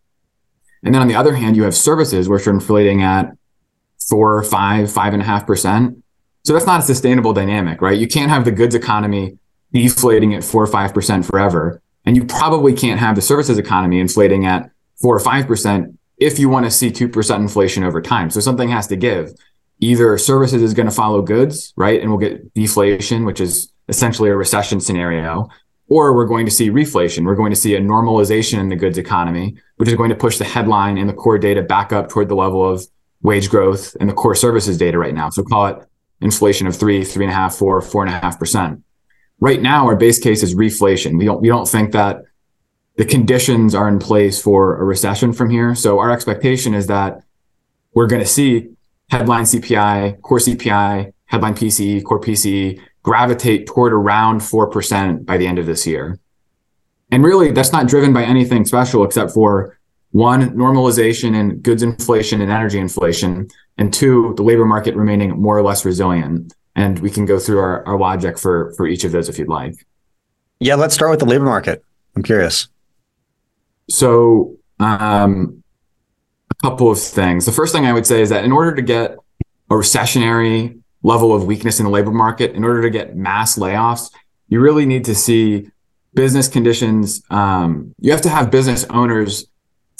And 0.82 0.94
then 0.94 1.02
on 1.02 1.08
the 1.08 1.14
other 1.14 1.34
hand, 1.34 1.56
you 1.56 1.62
have 1.62 1.74
services 1.74 2.28
which 2.28 2.46
are 2.46 2.50
inflating 2.50 3.02
at 3.02 3.32
four, 4.08 4.42
five, 4.42 4.90
five 4.90 5.12
and 5.12 5.22
a 5.22 5.24
half 5.24 5.46
percent. 5.46 6.02
So 6.44 6.52
that's 6.52 6.66
not 6.66 6.80
a 6.80 6.82
sustainable 6.82 7.32
dynamic, 7.32 7.80
right? 7.80 7.98
You 7.98 8.08
can't 8.08 8.30
have 8.30 8.44
the 8.44 8.52
goods 8.52 8.74
economy 8.74 9.38
deflating 9.72 10.34
at 10.34 10.44
four 10.44 10.62
or 10.62 10.66
five 10.66 10.92
percent 10.92 11.24
forever. 11.24 11.80
And 12.04 12.16
you 12.16 12.24
probably 12.24 12.74
can't 12.74 12.98
have 12.98 13.14
the 13.14 13.22
services 13.22 13.58
economy 13.58 14.00
inflating 14.00 14.44
at 14.44 14.70
four 15.00 15.14
or 15.14 15.20
five 15.20 15.46
percent 15.46 15.98
if 16.18 16.38
you 16.38 16.48
want 16.48 16.66
to 16.66 16.70
see 16.70 16.90
two 16.90 17.08
percent 17.08 17.42
inflation 17.42 17.84
over 17.84 18.02
time. 18.02 18.30
So 18.30 18.40
something 18.40 18.68
has 18.70 18.86
to 18.88 18.96
give. 18.96 19.32
Either 19.80 20.18
services 20.18 20.62
is 20.62 20.74
going 20.74 20.88
to 20.88 20.94
follow 20.94 21.22
goods, 21.22 21.72
right? 21.76 22.00
And 22.00 22.10
we'll 22.10 22.18
get 22.18 22.54
deflation, 22.54 23.24
which 23.24 23.40
is 23.40 23.72
essentially 23.88 24.30
a 24.30 24.36
recession 24.36 24.80
scenario, 24.80 25.48
or 25.88 26.14
we're 26.14 26.26
going 26.26 26.46
to 26.46 26.52
see 26.52 26.70
reflation. 26.70 27.24
We're 27.24 27.34
going 27.34 27.50
to 27.50 27.56
see 27.56 27.74
a 27.74 27.80
normalization 27.80 28.58
in 28.58 28.68
the 28.68 28.76
goods 28.76 28.98
economy, 28.98 29.56
which 29.76 29.88
is 29.88 29.96
going 29.96 30.10
to 30.10 30.16
push 30.16 30.38
the 30.38 30.44
headline 30.44 30.98
and 30.98 31.08
the 31.08 31.14
core 31.14 31.38
data 31.38 31.62
back 31.62 31.92
up 31.92 32.08
toward 32.08 32.28
the 32.28 32.36
level 32.36 32.68
of 32.68 32.86
wage 33.22 33.50
growth 33.50 33.96
and 34.00 34.08
the 34.08 34.14
core 34.14 34.34
services 34.34 34.78
data 34.78 34.98
right 34.98 35.14
now. 35.14 35.30
So 35.30 35.42
call 35.42 35.66
it 35.66 35.84
inflation 36.22 36.66
of 36.66 36.76
three, 36.76 37.04
three 37.04 37.24
and 37.24 37.32
a 37.32 37.34
half, 37.34 37.54
four, 37.54 37.80
four 37.80 38.04
and 38.04 38.14
a 38.14 38.18
half 38.18 38.38
percent. 38.38 38.82
Right 39.40 39.60
now, 39.60 39.86
our 39.86 39.96
base 39.96 40.18
case 40.18 40.42
is 40.42 40.54
reflation. 40.54 41.18
We 41.18 41.24
don't 41.24 41.40
we 41.40 41.48
don't 41.48 41.68
think 41.68 41.92
that 41.92 42.22
the 42.96 43.04
conditions 43.04 43.74
are 43.74 43.88
in 43.88 43.98
place 43.98 44.40
for 44.40 44.80
a 44.80 44.84
recession 44.84 45.32
from 45.32 45.50
here. 45.50 45.74
So 45.74 45.98
our 45.98 46.10
expectation 46.10 46.74
is 46.74 46.86
that 46.88 47.22
we're 47.94 48.06
going 48.06 48.22
to 48.22 48.28
see 48.28 48.68
headline 49.10 49.44
CPI, 49.44 50.20
core 50.22 50.38
CPI, 50.38 51.12
headline 51.26 51.54
PCE, 51.54 52.04
core 52.04 52.20
PCE 52.20 52.80
gravitate 53.02 53.66
toward 53.66 53.92
around 53.92 54.40
4% 54.40 55.26
by 55.26 55.36
the 55.36 55.46
end 55.46 55.58
of 55.58 55.66
this 55.66 55.86
year. 55.86 56.18
And 57.10 57.24
really, 57.24 57.50
that's 57.50 57.72
not 57.72 57.88
driven 57.88 58.12
by 58.12 58.22
anything 58.22 58.64
special 58.64 59.04
except 59.04 59.32
for 59.32 59.78
one, 60.12 60.50
normalization 60.50 61.34
in 61.34 61.58
goods 61.58 61.82
inflation 61.82 62.40
and 62.40 62.50
energy 62.50 62.78
inflation, 62.78 63.48
and 63.82 63.92
two, 63.92 64.32
the 64.36 64.44
labor 64.44 64.64
market 64.64 64.94
remaining 64.94 65.30
more 65.30 65.58
or 65.58 65.62
less 65.62 65.84
resilient. 65.84 66.54
And 66.76 67.00
we 67.00 67.10
can 67.10 67.26
go 67.26 67.40
through 67.40 67.58
our, 67.58 67.84
our 67.84 67.98
logic 67.98 68.38
for, 68.38 68.72
for 68.76 68.86
each 68.86 69.02
of 69.02 69.10
those 69.10 69.28
if 69.28 69.40
you'd 69.40 69.48
like. 69.48 69.74
Yeah, 70.60 70.76
let's 70.76 70.94
start 70.94 71.10
with 71.10 71.18
the 71.18 71.26
labor 71.26 71.44
market. 71.44 71.84
I'm 72.14 72.22
curious. 72.22 72.68
So, 73.90 74.56
um, 74.78 75.64
a 76.48 76.54
couple 76.62 76.92
of 76.92 77.00
things. 77.00 77.44
The 77.44 77.50
first 77.50 77.74
thing 77.74 77.84
I 77.84 77.92
would 77.92 78.06
say 78.06 78.22
is 78.22 78.28
that 78.28 78.44
in 78.44 78.52
order 78.52 78.72
to 78.76 78.82
get 78.82 79.16
a 79.68 79.74
recessionary 79.74 80.80
level 81.02 81.34
of 81.34 81.44
weakness 81.44 81.80
in 81.80 81.84
the 81.84 81.90
labor 81.90 82.12
market, 82.12 82.52
in 82.52 82.62
order 82.62 82.82
to 82.82 82.90
get 82.90 83.16
mass 83.16 83.58
layoffs, 83.58 84.12
you 84.48 84.60
really 84.60 84.86
need 84.86 85.04
to 85.06 85.14
see 85.16 85.68
business 86.14 86.46
conditions. 86.46 87.20
Um, 87.30 87.96
you 87.98 88.12
have 88.12 88.22
to 88.22 88.28
have 88.28 88.48
business 88.48 88.84
owners 88.90 89.46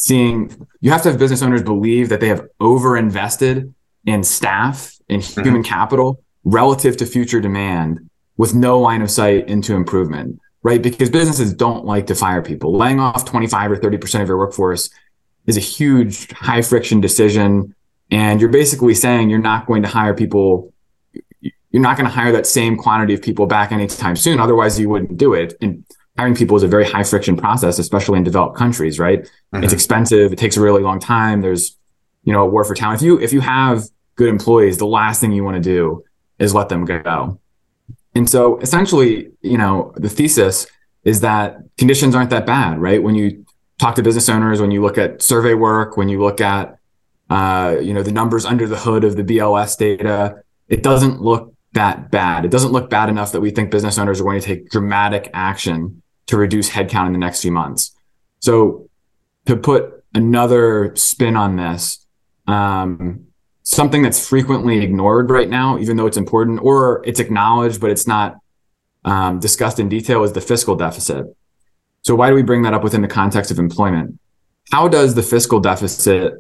seeing 0.03 0.67
you 0.81 0.91
have 0.91 1.01
to 1.01 1.11
have 1.11 1.19
business 1.19 1.43
owners 1.43 1.63
believe 1.63 2.09
that 2.09 2.19
they 2.19 2.27
have 2.27 2.45
over 2.59 2.97
invested 2.97 3.73
in 4.05 4.25
staff 4.25 4.99
and 5.09 5.23
mm-hmm. 5.23 5.43
human 5.45 5.63
capital 5.63 6.21
relative 6.43 6.97
to 6.97 7.07
future 7.07 7.41
demand 7.41 8.11
with 8.37 8.53
no 8.53 8.81
line 8.81 9.01
of 9.01 9.13
sight 9.13 9.49
into 9.49 9.77
improvement, 9.77 10.41
right? 10.65 10.83
Because 10.83 11.09
businesses 11.09 11.55
don't 11.55 11.85
like 11.85 12.09
to 12.09 12.17
fire 12.17 12.43
people. 12.43 12.77
Laying 12.77 12.99
off 12.99 13.25
25 13.25 13.71
or 13.71 13.77
30% 13.77 14.23
of 14.23 14.27
your 14.27 14.39
workforce 14.39 14.91
is 15.47 15.57
a 15.57 15.61
huge 15.61 16.33
high 16.33 16.63
friction 16.63 17.01
decision. 17.01 17.73
And 18.11 18.41
you're 18.41 18.51
basically 18.51 18.95
saying 18.95 19.31
you're 19.31 19.39
not 19.39 19.67
going 19.67 19.83
to 19.83 19.89
hire 19.89 20.15
people. 20.15 20.73
You're 21.41 21.83
not 21.83 21.97
going 21.97 22.09
to 22.09 22.13
hire 22.13 22.33
that 22.33 22.49
same 22.49 22.77
quantity 22.77 23.15
of 23.15 23.23
people 23.23 23.47
back 23.47 23.71
anytime 23.71 24.17
soon. 24.17 24.41
Otherwise, 24.41 24.81
you 24.81 24.89
wouldn't 24.89 25.17
do 25.17 25.35
it. 25.35 25.55
And 25.61 25.85
hiring 26.17 26.35
people 26.35 26.57
is 26.57 26.63
a 26.63 26.69
very 26.69 26.85
high 26.85 27.03
friction 27.03 27.37
process, 27.37 27.79
especially 27.79 28.19
in 28.19 28.25
developed 28.25 28.57
countries, 28.57 28.99
right? 28.99 29.23
Mm-hmm. 29.23 29.65
It's 29.65 29.73
expensive. 29.73 30.33
It 30.33 30.39
takes 30.39 30.57
a 30.57 30.61
really 30.61 30.83
long 30.83 31.01
time. 31.01 31.41
There's, 31.41 31.77
you 32.25 32.33
know, 32.33 32.43
a 32.43 32.47
war 32.47 32.65
for 32.65 32.75
talent. 32.75 33.01
If 33.01 33.07
you, 33.07 33.21
if 33.21 33.33
you 33.33 33.41
have 33.41 33.85
good 34.17 34.29
employees, 34.29 34.79
the 34.79 34.87
last 34.87 35.21
thing 35.21 35.33
you 35.33 35.45
want 35.45 35.57
to 35.57 35.63
do 35.63 36.05
is 36.39 36.55
let 36.55 36.69
them 36.69 36.85
go. 36.85 37.41
And 38.15 38.29
so 38.29 38.59
essentially, 38.59 39.31
you 39.41 39.57
know, 39.57 39.93
the 39.97 40.09
thesis 40.09 40.67
is 41.05 41.21
that 41.21 41.59
conditions 41.79 42.15
aren't 42.15 42.31
that 42.31 42.47
bad, 42.47 42.79
right? 42.79 43.03
When 43.03 43.15
you 43.15 43.47
talk 43.79 43.95
to 43.95 44.03
business 44.03 44.29
owners, 44.29 44.61
when 44.61 44.71
you 44.71 44.83
look 44.83 44.99
at 44.99 45.23
survey 45.23 45.55
work, 45.55 45.97
when 45.97 46.09
you 46.09 46.21
look 46.21 46.41
at, 46.41 46.77
uh, 47.31 47.77
you 47.81 47.95
know, 47.95 48.03
the 48.03 48.13
numbers 48.13 48.45
under 48.45 48.69
the 48.69 48.77
hood 48.77 49.05
of 49.05 49.17
the 49.17 49.25
BLS 49.25 49.79
data, 49.79 50.43
it 50.69 50.83
doesn't 50.83 51.23
look 51.23 51.55
that 51.73 52.11
bad. 52.11 52.45
It 52.45 52.51
doesn't 52.51 52.73
look 52.73 52.91
bad 52.91 53.09
enough 53.09 53.33
that 53.33 53.41
we 53.41 53.51
think 53.51 53.71
business 53.71 53.99
owners 53.99 54.21
are 54.21 54.25
going 54.25 54.41
to 54.41 54.47
take 54.47 54.71
dramatic 54.71 55.31
action 55.33 56.02
to 56.33 56.39
reduce 56.39 56.71
headcount 56.71 57.09
in 57.09 57.13
the 57.13 57.19
next 57.19 57.43
few 57.43 57.53
months. 57.53 57.95
So 58.41 58.89
to 59.45 59.55
put 59.55 60.03
another 60.15 60.97
spin 60.97 61.37
on 61.37 61.57
this, 61.57 62.07
um, 62.47 63.27
something 63.65 64.01
that's 64.01 64.27
frequently 64.27 64.83
ignored 64.83 65.29
right 65.29 65.51
now, 65.51 65.79
even 65.79 65.99
though 65.99 66.07
it's 66.07 66.17
important 66.17 66.61
or 66.63 67.03
it's 67.05 67.21
acknowledged, 67.21 67.83
but 67.83 67.91
it's 67.91 68.07
not 68.07 68.39
um, 69.05 69.41
discussed 69.41 69.79
in 69.79 69.91
detail, 69.91 70.25
is 70.25 70.33
the 70.33 70.41
fiscal 70.41 70.75
deficit. 70.75 71.27
So 72.01 72.15
why 72.15 72.31
do 72.31 72.35
we 72.35 72.43
bring 72.43 72.63
that 72.63 72.73
up 72.73 72.83
within 72.83 73.03
the 73.03 73.09
context 73.09 73.51
of 73.51 73.59
employment? 73.59 74.19
How 74.71 74.89
does 74.89 75.15
the 75.15 75.23
fiscal 75.23 75.61
deficit 75.61 76.33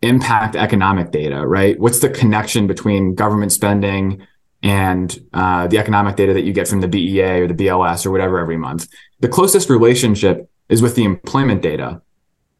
impact 0.00 0.56
economic 0.56 1.10
data, 1.10 1.46
right? 1.46 1.78
What's 1.78 2.00
the 2.00 2.08
connection 2.08 2.66
between 2.66 3.14
government 3.14 3.52
spending 3.52 4.26
and 4.66 5.16
uh, 5.32 5.68
the 5.68 5.78
economic 5.78 6.16
data 6.16 6.34
that 6.34 6.42
you 6.42 6.52
get 6.52 6.66
from 6.66 6.80
the 6.80 6.88
BEA 6.88 7.42
or 7.42 7.46
the 7.46 7.54
BLS 7.54 8.04
or 8.04 8.10
whatever 8.10 8.40
every 8.40 8.56
month? 8.56 8.88
The 9.20 9.28
closest 9.28 9.70
relationship 9.70 10.50
is 10.68 10.82
with 10.82 10.96
the 10.96 11.04
employment 11.04 11.62
data. 11.62 12.02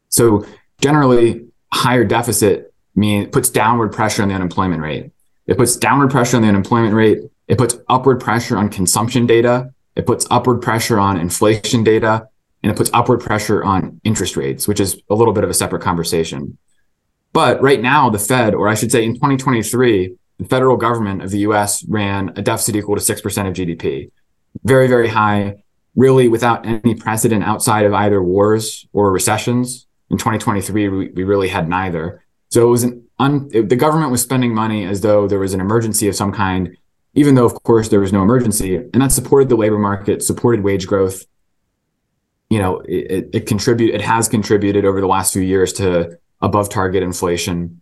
So 0.07 0.45
generally, 0.79 1.47
higher 1.73 2.05
deficit 2.05 2.73
mean 2.95 3.29
puts 3.29 3.49
downward 3.49 3.91
pressure 3.91 4.21
on 4.21 4.29
the 4.29 4.35
unemployment 4.35 4.81
rate. 4.81 5.11
It 5.47 5.57
puts 5.57 5.75
downward 5.75 6.09
pressure 6.09 6.37
on 6.37 6.43
the 6.43 6.47
unemployment 6.47 6.93
rate. 6.93 7.19
It 7.49 7.57
puts 7.57 7.75
upward 7.89 8.21
pressure 8.21 8.57
on 8.57 8.69
consumption 8.69 9.25
data. 9.25 9.73
It 9.97 10.05
puts 10.05 10.25
upward 10.31 10.61
pressure 10.61 10.99
on 10.99 11.17
inflation 11.17 11.83
data 11.83 12.29
and 12.63 12.71
it 12.71 12.77
puts 12.77 12.89
upward 12.93 13.19
pressure 13.19 13.65
on 13.65 13.99
interest 14.05 14.37
rates, 14.37 14.65
which 14.65 14.79
is 14.79 15.01
a 15.09 15.15
little 15.15 15.33
bit 15.33 15.43
of 15.43 15.49
a 15.49 15.53
separate 15.53 15.81
conversation. 15.81 16.57
But 17.33 17.61
right 17.61 17.81
now, 17.81 18.09
the 18.09 18.17
Fed, 18.17 18.55
or 18.55 18.69
I 18.69 18.75
should 18.75 18.93
say 18.93 19.03
in 19.03 19.13
2023, 19.13 20.15
the 20.37 20.45
federal 20.45 20.77
government 20.77 21.23
of 21.23 21.31
the 21.31 21.39
US 21.39 21.83
ran 21.85 22.33
a 22.35 22.41
deficit 22.41 22.75
equal 22.75 22.95
to 22.95 23.01
6% 23.01 23.47
of 23.47 23.53
GDP. 23.53 24.11
Very, 24.63 24.87
very 24.87 25.07
high, 25.07 25.63
really 25.95 26.27
without 26.27 26.65
any 26.65 26.95
precedent 26.95 27.43
outside 27.43 27.85
of 27.85 27.93
either 27.93 28.21
wars 28.21 28.87
or 28.93 29.11
recessions. 29.11 29.87
In 30.09 30.17
2023, 30.17 30.89
we, 30.89 31.09
we 31.09 31.23
really 31.23 31.49
had 31.49 31.67
neither. 31.67 32.23
So 32.49 32.67
it 32.67 32.69
was 32.69 32.83
an 32.83 33.07
un, 33.19 33.49
it, 33.51 33.69
the 33.69 33.75
government 33.75 34.11
was 34.11 34.21
spending 34.21 34.53
money 34.53 34.85
as 34.85 35.01
though 35.01 35.27
there 35.27 35.39
was 35.39 35.53
an 35.53 35.59
emergency 35.59 36.07
of 36.07 36.15
some 36.15 36.31
kind, 36.31 36.77
even 37.13 37.35
though 37.35 37.45
of 37.45 37.53
course 37.63 37.89
there 37.89 37.99
was 37.99 38.13
no 38.13 38.21
emergency, 38.21 38.75
and 38.75 39.01
that 39.01 39.11
supported 39.11 39.49
the 39.49 39.55
labor 39.55 39.79
market, 39.79 40.23
supported 40.23 40.63
wage 40.63 40.87
growth. 40.87 41.25
You 42.49 42.59
know, 42.59 42.79
it, 42.81 43.11
it, 43.11 43.29
it 43.33 43.45
contribute 43.47 43.93
it 43.93 44.01
has 44.01 44.29
contributed 44.29 44.85
over 44.85 45.01
the 45.01 45.07
last 45.07 45.33
few 45.33 45.41
years 45.41 45.73
to 45.73 46.17
above 46.41 46.69
target 46.69 47.03
inflation. 47.03 47.81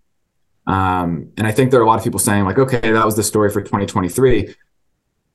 Um, 0.67 1.31
and 1.37 1.45
I 1.45 1.51
think 1.51 1.71
there 1.71 1.79
are 1.79 1.83
a 1.83 1.87
lot 1.87 1.97
of 1.97 2.03
people 2.03 2.19
saying 2.19 2.43
like, 2.43 2.57
okay, 2.57 2.79
that 2.79 3.05
was 3.05 3.15
the 3.15 3.23
story 3.23 3.49
for 3.49 3.61
2023. 3.61 4.55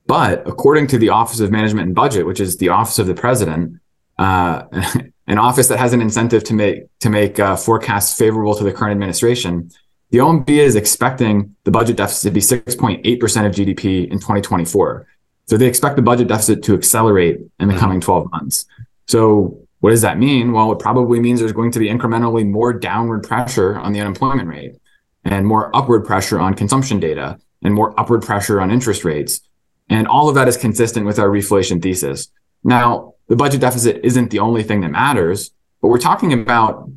But 0.07 0.47
according 0.47 0.89
to 0.89 0.99
the 0.99 1.11
Office 1.11 1.41
of 1.41 1.51
Management 1.51 1.87
and 1.87 1.95
Budget, 1.95 2.27
which 2.27 2.41
is 2.41 2.57
the 2.57 2.71
office 2.71 2.99
of 2.99 3.07
the 3.07 3.15
president, 3.15 3.81
uh, 4.19 4.65
an 5.27 5.39
office 5.39 5.69
that 5.69 5.79
has 5.79 5.93
an 5.93 6.03
incentive 6.03 6.43
to 6.45 6.55
make 6.55 6.87
to 7.01 7.11
make 7.11 7.39
uh, 7.39 7.55
forecasts 7.55 8.19
favorable 8.19 8.55
to 8.57 8.65
the 8.65 8.73
current 8.73 8.93
administration, 8.93 9.71
the 10.11 10.19
OMB 10.19 10.49
is 10.51 10.75
expecting 10.75 11.55
the 11.63 11.71
budget 11.71 11.97
deficit 11.97 12.29
to 12.29 12.31
be 12.33 12.41
6.8% 12.41 13.47
of 13.47 13.53
GDP 13.53 14.11
in 14.11 14.19
2024. 14.19 15.07
So 15.47 15.57
they 15.57 15.67
expect 15.67 15.97
the 15.97 16.03
budget 16.03 16.27
deficit 16.29 16.65
to 16.65 16.75
accelerate 16.75 17.37
in 17.37 17.69
the 17.69 17.75
mm-hmm. 17.75 17.79
coming 17.79 18.01
12 18.01 18.31
months. 18.33 18.67
So 19.07 19.67
what 19.79 19.91
does 19.91 20.03
that 20.03 20.19
mean? 20.19 20.53
Well, 20.53 20.73
it 20.73 20.81
probably 20.81 21.21
means 21.21 21.39
there's 21.39 21.53
going 21.53 21.71
to 21.73 21.79
be 21.79 21.89
incrementally 21.89 22.45
more 22.49 22.73
downward 22.73 23.23
pressure 23.23 23.79
on 23.79 23.93
the 23.93 24.01
unemployment 24.01 24.49
rate 24.49 24.80
and 25.25 25.47
more 25.47 25.75
upward 25.75 26.05
pressure 26.05 26.41
on 26.41 26.55
consumption 26.55 27.01
data 27.01 27.39
and 27.63 27.75
more 27.75 27.99
upward 27.99 28.23
pressure 28.23 28.61
on 28.61 28.71
interest 28.71 29.05
rates. 29.05 29.41
And 29.89 30.07
all 30.07 30.29
of 30.29 30.35
that 30.37 30.49
is 30.49 30.57
consistent 30.57 31.07
with 31.07 31.19
our 31.19 31.29
reflation 31.29 31.83
thesis. 31.83 32.29
Now, 32.63 33.15
the 33.29 33.37
budget 33.37 33.61
deficit 33.61 34.01
isn't 34.05 34.31
the 34.31 34.39
only 34.39 34.63
thing 34.63 34.81
that 34.81 34.91
matters, 34.91 35.51
but 35.81 35.89
we're 35.89 35.99
talking 35.99 36.33
about 36.33 36.91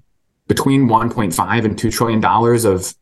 between 0.48 0.88
1.5 0.88 1.66
and 1.66 1.78
2 1.78 1.92
trillion 1.92 2.20
dollars 2.20 2.66
of 2.66 2.94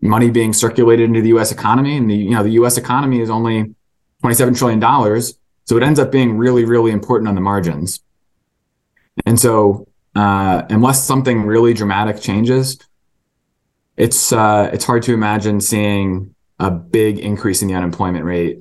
money 0.00 0.30
being 0.30 0.52
circulated 0.52 1.04
into 1.04 1.20
the 1.20 1.28
US 1.28 1.52
economy 1.52 1.96
and 1.96 2.10
the 2.10 2.16
you 2.16 2.30
know 2.30 2.42
the 2.42 2.52
US 2.62 2.78
economy 2.78 3.20
is 3.20 3.28
only 3.28 3.74
27 4.20 4.54
trillion 4.54 4.80
dollars, 4.80 5.38
so 5.64 5.76
it 5.76 5.82
ends 5.82 5.98
up 5.98 6.10
being 6.10 6.36
really 6.36 6.64
really 6.64 6.90
important 6.90 7.28
on 7.28 7.34
the 7.34 7.40
margins. 7.40 8.00
And 9.26 9.38
so 9.38 9.86
uh, 10.14 10.62
unless 10.70 11.04
something 11.04 11.42
really 11.42 11.74
dramatic 11.74 12.20
changes, 12.20 12.78
it's 14.00 14.32
uh, 14.32 14.70
it's 14.72 14.84
hard 14.84 15.02
to 15.02 15.12
imagine 15.12 15.60
seeing 15.60 16.34
a 16.58 16.70
big 16.70 17.18
increase 17.18 17.60
in 17.60 17.68
the 17.68 17.74
unemployment 17.74 18.24
rate 18.24 18.58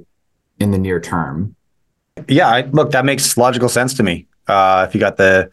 in 0.59 0.71
the 0.71 0.77
near 0.77 0.99
term. 0.99 1.55
Yeah, 2.27 2.67
look, 2.73 2.91
that 2.91 3.05
makes 3.05 3.37
logical 3.37 3.69
sense 3.69 3.93
to 3.95 4.03
me. 4.03 4.27
Uh, 4.49 4.85
if 4.87 4.93
you 4.93 4.99
got 4.99 5.15
the 5.15 5.49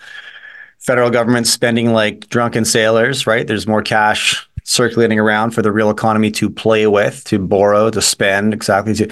federal 0.80 1.08
government 1.10 1.46
spending 1.46 1.92
like 1.92 2.28
drunken 2.28 2.64
sailors, 2.64 3.28
right? 3.28 3.46
There's 3.46 3.68
more 3.68 3.82
cash 3.82 4.48
circulating 4.64 5.20
around 5.20 5.52
for 5.52 5.62
the 5.62 5.70
real 5.70 5.90
economy 5.90 6.32
to 6.32 6.50
play 6.50 6.88
with, 6.88 7.22
to 7.24 7.38
borrow, 7.38 7.88
to 7.88 8.02
spend. 8.02 8.52
Exactly. 8.52 8.94
To 8.94 9.08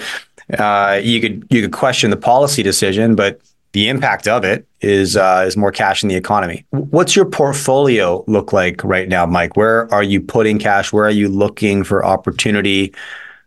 uh, 0.59 0.99
you 1.01 1.21
could 1.21 1.47
you 1.49 1.61
could 1.61 1.71
question 1.71 2.09
the 2.09 2.17
policy 2.17 2.63
decision, 2.63 3.15
but 3.15 3.39
the 3.75 3.89
impact 3.89 4.25
of 4.25 4.45
it 4.45 4.65
is 4.79 5.17
uh, 5.17 5.43
is 5.45 5.57
more 5.57 5.69
cash 5.69 6.01
in 6.01 6.07
the 6.07 6.15
economy. 6.15 6.65
What's 6.69 7.13
your 7.13 7.25
portfolio 7.25 8.23
look 8.25 8.53
like 8.53 8.81
right 8.85 9.09
now, 9.09 9.25
Mike? 9.25 9.57
Where 9.57 9.93
are 9.93 10.01
you 10.01 10.21
putting 10.21 10.59
cash? 10.59 10.93
Where 10.93 11.03
are 11.03 11.11
you 11.11 11.27
looking 11.27 11.83
for 11.83 12.05
opportunity? 12.05 12.95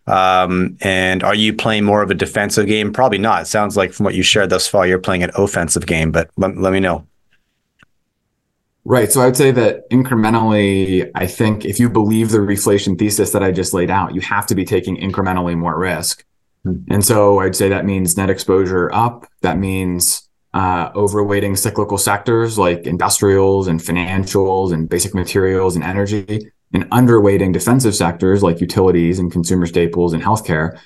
Um, 0.07 0.77
and 0.83 1.25
are 1.25 1.35
you 1.35 1.55
playing 1.55 1.85
more 1.85 2.03
of 2.03 2.11
a 2.11 2.15
defensive 2.15 2.67
game? 2.67 2.93
Probably 2.93 3.17
not. 3.17 3.41
It 3.41 3.47
sounds 3.47 3.75
like 3.75 3.95
from 3.95 4.05
what 4.05 4.15
you 4.15 4.23
shared 4.23 4.51
thus 4.51 4.69
far, 4.69 4.87
you're 4.87 4.99
playing 4.99 5.23
an 5.23 5.31
offensive 5.35 5.87
game, 5.87 6.13
but 6.13 6.29
let, 6.37 6.59
let 6.59 6.75
me 6.75 6.81
know. 6.81 7.07
Right. 8.85 9.11
So 9.11 9.23
I 9.23 9.25
would 9.25 9.37
say 9.37 9.51
that 9.51 9.89
incrementally, 9.89 11.11
I 11.15 11.27
think 11.27 11.65
if 11.65 11.81
you 11.81 11.89
believe 11.89 12.33
the 12.33 12.39
reflation 12.39 12.99
thesis 12.99 13.33
that 13.33 13.43
I 13.43 13.51
just 13.51 13.73
laid 13.73 13.91
out, 13.91 14.15
you 14.15 14.21
have 14.21 14.47
to 14.49 14.55
be 14.55 14.67
taking 14.67 14.99
incrementally 14.99 15.57
more 15.57 15.79
risk. 15.79 16.23
Mm-hmm. 16.67 16.93
And 16.93 17.05
so 17.05 17.41
I'd 17.41 17.57
say 17.57 17.69
that 17.69 17.85
means 17.85 18.17
net 18.17 18.31
exposure 18.31 18.93
up. 18.93 19.27
That 19.43 19.59
means 19.59 20.29
uh, 20.55 20.91
overweighting 20.93 21.57
cyclical 21.59 21.99
sectors 21.99 22.59
like 22.59 22.87
industrials 22.87 23.69
and 23.69 23.81
financials 23.81 24.73
and 24.73 24.88
basic 24.88 25.15
materials 25.15 25.77
and 25.77 25.85
energy 25.85 26.50
and 26.73 26.85
underweighting 26.91 27.53
defensive 27.53 27.95
sectors 27.95 28.43
like 28.43 28.61
utilities 28.61 29.19
and 29.19 29.33
consumer 29.33 29.67
staples 29.67 30.12
and 30.12 30.23
healthcare. 30.23 30.79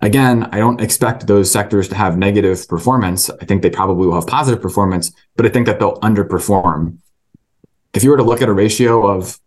Again, 0.00 0.44
I 0.44 0.58
don't 0.58 0.80
expect 0.80 1.26
those 1.26 1.50
sectors 1.50 1.88
to 1.88 1.94
have 1.94 2.16
negative 2.16 2.66
performance. 2.68 3.28
I 3.28 3.44
think 3.44 3.62
they 3.62 3.70
probably 3.70 4.06
will 4.06 4.14
have 4.14 4.26
positive 4.26 4.62
performance, 4.62 5.12
but 5.36 5.44
I 5.44 5.50
think 5.50 5.66
that 5.66 5.78
they'll 5.78 6.00
underperform. 6.00 6.98
If 7.92 8.02
you 8.02 8.10
were 8.10 8.16
to 8.16 8.22
look 8.22 8.40
at 8.40 8.48
a 8.48 8.52
ratio 8.52 9.06
of 9.06 9.38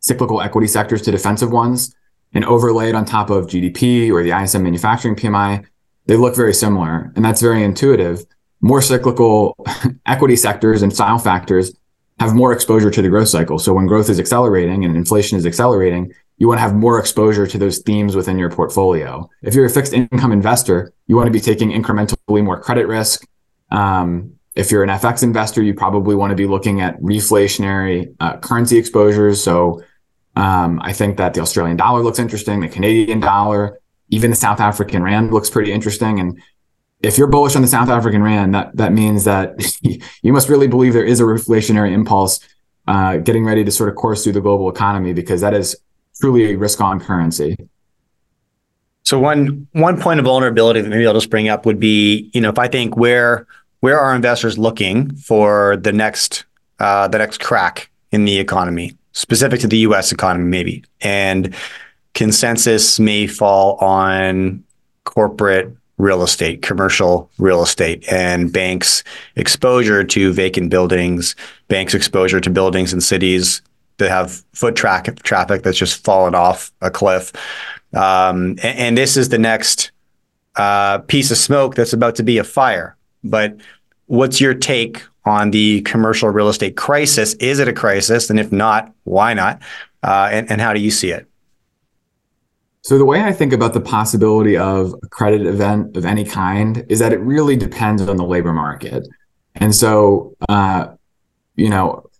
cyclical 0.00 0.40
equity 0.40 0.66
sectors 0.66 1.02
to 1.02 1.10
defensive 1.10 1.52
ones 1.52 1.94
and 2.34 2.44
overlay 2.44 2.88
it 2.88 2.94
on 2.94 3.04
top 3.04 3.30
of 3.30 3.46
GDP 3.46 4.10
or 4.10 4.22
the 4.22 4.32
ISM 4.32 4.62
manufacturing 4.62 5.16
PMI, 5.16 5.64
they 6.06 6.16
look 6.16 6.36
very 6.36 6.52
similar. 6.52 7.12
And 7.16 7.24
that's 7.24 7.40
very 7.40 7.62
intuitive. 7.62 8.24
More 8.60 8.82
cyclical 8.82 9.56
equity 10.06 10.36
sectors 10.36 10.82
and 10.82 10.92
style 10.92 11.18
factors 11.18 11.72
have 12.20 12.34
more 12.34 12.52
exposure 12.52 12.90
to 12.90 13.02
the 13.02 13.08
growth 13.08 13.28
cycle. 13.28 13.58
So 13.58 13.72
when 13.72 13.86
growth 13.86 14.08
is 14.08 14.20
accelerating 14.20 14.84
and 14.84 14.96
inflation 14.96 15.38
is 15.38 15.46
accelerating, 15.46 16.12
you 16.38 16.48
want 16.48 16.58
to 16.58 16.62
have 16.62 16.74
more 16.74 16.98
exposure 16.98 17.46
to 17.46 17.58
those 17.58 17.78
themes 17.78 18.16
within 18.16 18.38
your 18.38 18.50
portfolio. 18.50 19.28
If 19.42 19.54
you're 19.54 19.66
a 19.66 19.70
fixed 19.70 19.92
income 19.92 20.32
investor, 20.32 20.92
you 21.06 21.16
want 21.16 21.26
to 21.26 21.32
be 21.32 21.40
taking 21.40 21.70
incrementally 21.70 22.44
more 22.44 22.60
credit 22.60 22.86
risk. 22.86 23.26
Um, 23.70 24.34
if 24.54 24.70
you're 24.70 24.82
an 24.82 24.90
FX 24.90 25.22
investor, 25.22 25.62
you 25.62 25.74
probably 25.74 26.14
want 26.14 26.30
to 26.30 26.36
be 26.36 26.46
looking 26.46 26.80
at 26.80 27.00
reflationary 27.00 28.14
uh, 28.20 28.36
currency 28.38 28.78
exposures. 28.78 29.42
So 29.42 29.82
um, 30.36 30.80
I 30.82 30.92
think 30.92 31.16
that 31.18 31.34
the 31.34 31.40
Australian 31.40 31.76
dollar 31.76 32.02
looks 32.02 32.18
interesting, 32.18 32.60
the 32.60 32.68
Canadian 32.68 33.20
dollar. 33.20 33.78
even 34.10 34.30
the 34.30 34.36
South 34.36 34.60
African 34.60 35.02
rand 35.02 35.32
looks 35.32 35.48
pretty 35.48 35.72
interesting. 35.72 36.20
And 36.20 36.40
if 37.02 37.16
you're 37.18 37.26
bullish 37.26 37.56
on 37.56 37.62
the 37.62 37.68
South 37.68 37.88
African 37.88 38.22
rand, 38.22 38.54
that 38.54 38.76
that 38.76 38.92
means 38.92 39.24
that 39.24 39.54
you 40.22 40.32
must 40.32 40.48
really 40.48 40.68
believe 40.68 40.92
there 40.92 41.04
is 41.04 41.20
a 41.20 41.24
reflationary 41.24 41.92
impulse 41.92 42.40
uh, 42.86 43.16
getting 43.18 43.44
ready 43.44 43.64
to 43.64 43.70
sort 43.70 43.88
of 43.88 43.94
course 43.94 44.24
through 44.24 44.32
the 44.32 44.40
global 44.40 44.68
economy 44.68 45.12
because 45.12 45.40
that 45.40 45.54
is 45.54 45.76
truly 46.20 46.52
a 46.52 46.56
risk-on 46.56 47.00
currency. 47.00 47.56
So 49.04 49.18
one 49.18 49.68
one 49.72 50.00
point 50.00 50.18
of 50.18 50.24
vulnerability 50.24 50.80
that 50.80 50.88
maybe 50.88 51.06
I'll 51.06 51.14
just 51.14 51.30
bring 51.30 51.48
up 51.48 51.66
would 51.66 51.78
be, 51.78 52.30
you 52.32 52.40
know, 52.40 52.48
if 52.48 52.58
I 52.58 52.68
think 52.68 52.96
where 52.96 53.46
where 53.80 54.00
are 54.00 54.14
investors 54.14 54.58
looking 54.58 55.14
for 55.16 55.76
the 55.76 55.92
next 55.92 56.44
uh, 56.78 57.08
the 57.08 57.18
next 57.18 57.40
crack 57.40 57.90
in 58.12 58.24
the 58.24 58.38
economy, 58.38 58.96
specific 59.14 59.60
to 59.60 59.66
the 59.66 59.78
U.S. 59.78 60.12
economy, 60.12 60.44
maybe, 60.44 60.84
and 61.00 61.54
consensus 62.12 63.00
may 63.00 63.26
fall 63.26 63.76
on 63.76 64.62
corporate 65.04 65.74
real 65.96 66.22
estate, 66.22 66.62
commercial 66.62 67.30
real 67.38 67.62
estate, 67.62 68.04
and 68.12 68.52
banks' 68.52 69.02
exposure 69.36 70.04
to 70.04 70.32
vacant 70.32 70.70
buildings, 70.70 71.36
banks' 71.68 71.94
exposure 71.94 72.40
to 72.40 72.50
buildings 72.50 72.92
in 72.92 73.00
cities 73.00 73.62
that 73.98 74.10
have 74.10 74.42
foot 74.52 74.74
tra- 74.74 75.02
traffic 75.22 75.62
that's 75.62 75.78
just 75.78 76.02
fallen 76.04 76.34
off 76.34 76.72
a 76.80 76.90
cliff. 76.90 77.32
Um, 77.94 78.56
and, 78.62 78.78
and, 78.78 78.98
this 78.98 79.16
is 79.16 79.28
the 79.28 79.38
next 79.38 79.92
uh, 80.56 80.98
piece 80.98 81.30
of 81.30 81.36
smoke 81.36 81.76
that's 81.76 81.92
about 81.92 82.16
to 82.16 82.24
be 82.24 82.38
a 82.38 82.44
fire. 82.44 82.96
But 83.22 83.56
what's 84.06 84.40
your 84.40 84.52
take 84.52 85.04
on 85.24 85.50
the 85.50 85.82
commercial 85.82 86.28
real 86.28 86.48
estate 86.48 86.76
crisis? 86.76 87.34
Is 87.34 87.58
it 87.58 87.68
a 87.68 87.72
crisis? 87.72 88.30
And 88.30 88.38
if 88.38 88.52
not, 88.52 88.92
why 89.04 89.34
not? 89.34 89.62
Uh, 90.02 90.28
and, 90.30 90.50
and 90.50 90.60
how 90.60 90.72
do 90.72 90.80
you 90.80 90.90
see 90.90 91.10
it? 91.10 91.26
So 92.82 92.98
the 92.98 93.06
way 93.06 93.22
I 93.22 93.32
think 93.32 93.54
about 93.54 93.72
the 93.72 93.80
possibility 93.80 94.58
of 94.58 94.94
a 95.02 95.08
credit 95.08 95.46
event 95.46 95.96
of 95.96 96.04
any 96.04 96.22
kind 96.24 96.84
is 96.90 96.98
that 96.98 97.14
it 97.14 97.20
really 97.20 97.56
depends 97.56 98.02
on 98.02 98.16
the 98.16 98.24
labor 98.24 98.52
market. 98.52 99.08
And 99.54 99.74
so, 99.74 100.36
uh, 100.50 100.88
you 101.56 101.70
know, 101.70 102.10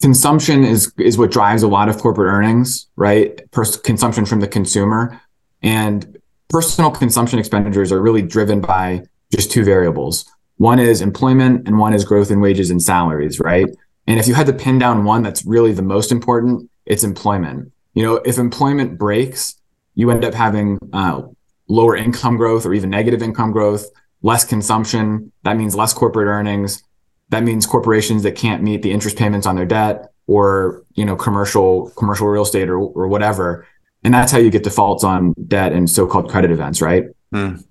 consumption 0.00 0.64
is 0.64 0.92
is 0.98 1.18
what 1.18 1.30
drives 1.30 1.62
a 1.62 1.68
lot 1.68 1.90
of 1.90 1.98
corporate 1.98 2.32
earnings, 2.32 2.86
right? 2.96 3.40
Pers- 3.50 3.76
consumption 3.76 4.24
from 4.24 4.40
the 4.40 4.48
consumer, 4.48 5.20
and 5.62 6.16
personal 6.48 6.90
consumption 6.90 7.38
expenditures 7.38 7.92
are 7.92 8.00
really 8.00 8.22
driven 8.22 8.60
by 8.60 9.02
just 9.34 9.50
two 9.50 9.64
variables. 9.64 10.24
One 10.58 10.78
is 10.78 11.00
employment, 11.00 11.66
and 11.66 11.78
one 11.78 11.94
is 11.94 12.04
growth 12.04 12.30
in 12.30 12.40
wages 12.40 12.70
and 12.70 12.82
salaries, 12.82 13.40
right? 13.40 13.66
And 14.06 14.18
if 14.18 14.26
you 14.26 14.34
had 14.34 14.46
to 14.46 14.52
pin 14.52 14.78
down 14.78 15.04
one 15.04 15.22
that's 15.22 15.44
really 15.44 15.72
the 15.72 15.82
most 15.82 16.12
important, 16.12 16.70
it's 16.86 17.04
employment 17.04 17.72
you 17.96 18.02
know, 18.02 18.16
if 18.16 18.38
employment 18.38 18.98
breaks, 18.98 19.58
you 19.94 20.10
end 20.10 20.22
up 20.22 20.34
having 20.34 20.78
uh, 20.92 21.22
lower 21.66 21.96
income 21.96 22.36
growth 22.36 22.66
or 22.66 22.74
even 22.74 22.90
negative 22.90 23.22
income 23.22 23.52
growth, 23.52 23.86
less 24.20 24.44
consumption. 24.44 25.32
That 25.44 25.56
means 25.56 25.74
less 25.74 25.94
corporate 25.94 26.28
earnings. 26.28 26.82
That 27.30 27.42
means 27.42 27.64
corporations 27.64 28.22
that 28.24 28.36
can't 28.36 28.62
meet 28.62 28.82
the 28.82 28.92
interest 28.92 29.16
payments 29.16 29.46
on 29.46 29.56
their 29.56 29.64
debt 29.64 30.12
or, 30.26 30.84
you 30.94 31.06
know, 31.06 31.16
commercial, 31.16 31.88
commercial 31.96 32.28
real 32.28 32.42
estate 32.42 32.68
or, 32.68 32.78
or 32.78 33.08
whatever. 33.08 33.66
And 34.04 34.12
that's 34.12 34.30
how 34.30 34.38
you 34.38 34.50
get 34.50 34.62
defaults 34.62 35.02
on 35.02 35.32
debt 35.48 35.72
and 35.72 35.88
so-called 35.88 36.28
credit 36.28 36.50
events, 36.50 36.82
right? 36.82 37.04
Mm. 37.32 37.64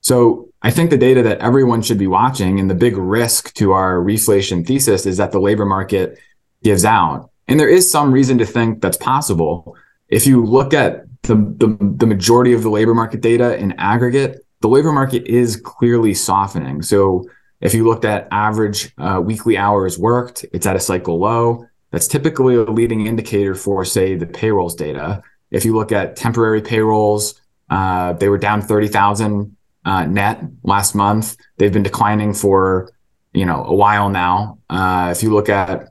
So 0.00 0.47
I 0.62 0.70
think 0.70 0.90
the 0.90 0.98
data 0.98 1.22
that 1.22 1.38
everyone 1.38 1.82
should 1.82 1.98
be 1.98 2.06
watching 2.06 2.58
and 2.58 2.68
the 2.68 2.74
big 2.74 2.96
risk 2.96 3.54
to 3.54 3.72
our 3.72 3.98
reflation 3.98 4.66
thesis 4.66 5.06
is 5.06 5.16
that 5.18 5.30
the 5.30 5.38
labor 5.38 5.64
market 5.64 6.18
gives 6.62 6.84
out. 6.84 7.30
And 7.46 7.60
there 7.60 7.68
is 7.68 7.90
some 7.90 8.12
reason 8.12 8.38
to 8.38 8.46
think 8.46 8.82
that's 8.82 8.96
possible. 8.96 9.76
If 10.08 10.26
you 10.26 10.44
look 10.44 10.74
at 10.74 11.04
the, 11.22 11.34
the, 11.34 11.76
the 11.80 12.06
majority 12.06 12.52
of 12.52 12.62
the 12.62 12.70
labor 12.70 12.94
market 12.94 13.20
data 13.20 13.56
in 13.56 13.72
aggregate, 13.72 14.44
the 14.60 14.68
labor 14.68 14.92
market 14.92 15.26
is 15.26 15.56
clearly 15.56 16.14
softening. 16.14 16.82
So 16.82 17.24
if 17.60 17.74
you 17.74 17.86
looked 17.86 18.04
at 18.04 18.28
average 18.30 18.92
uh, 18.98 19.20
weekly 19.24 19.56
hours 19.56 19.98
worked, 19.98 20.44
it's 20.52 20.66
at 20.66 20.76
a 20.76 20.80
cycle 20.80 21.18
low. 21.18 21.66
That's 21.90 22.08
typically 22.08 22.56
a 22.56 22.62
leading 22.62 23.06
indicator 23.06 23.54
for, 23.54 23.84
say, 23.84 24.14
the 24.16 24.26
payrolls 24.26 24.74
data. 24.74 25.22
If 25.50 25.64
you 25.64 25.74
look 25.74 25.92
at 25.92 26.16
temporary 26.16 26.60
payrolls, 26.60 27.40
uh, 27.70 28.12
they 28.14 28.28
were 28.28 28.38
down 28.38 28.60
30,000 28.60 29.56
uh, 29.88 30.04
net 30.04 30.42
last 30.62 30.94
month. 30.94 31.36
They've 31.56 31.72
been 31.72 31.82
declining 31.82 32.34
for, 32.34 32.92
you 33.32 33.46
know, 33.46 33.64
a 33.64 33.74
while 33.74 34.08
now. 34.10 34.58
Uh, 34.68 35.08
if 35.14 35.22
you 35.22 35.30
look 35.30 35.48
at 35.48 35.88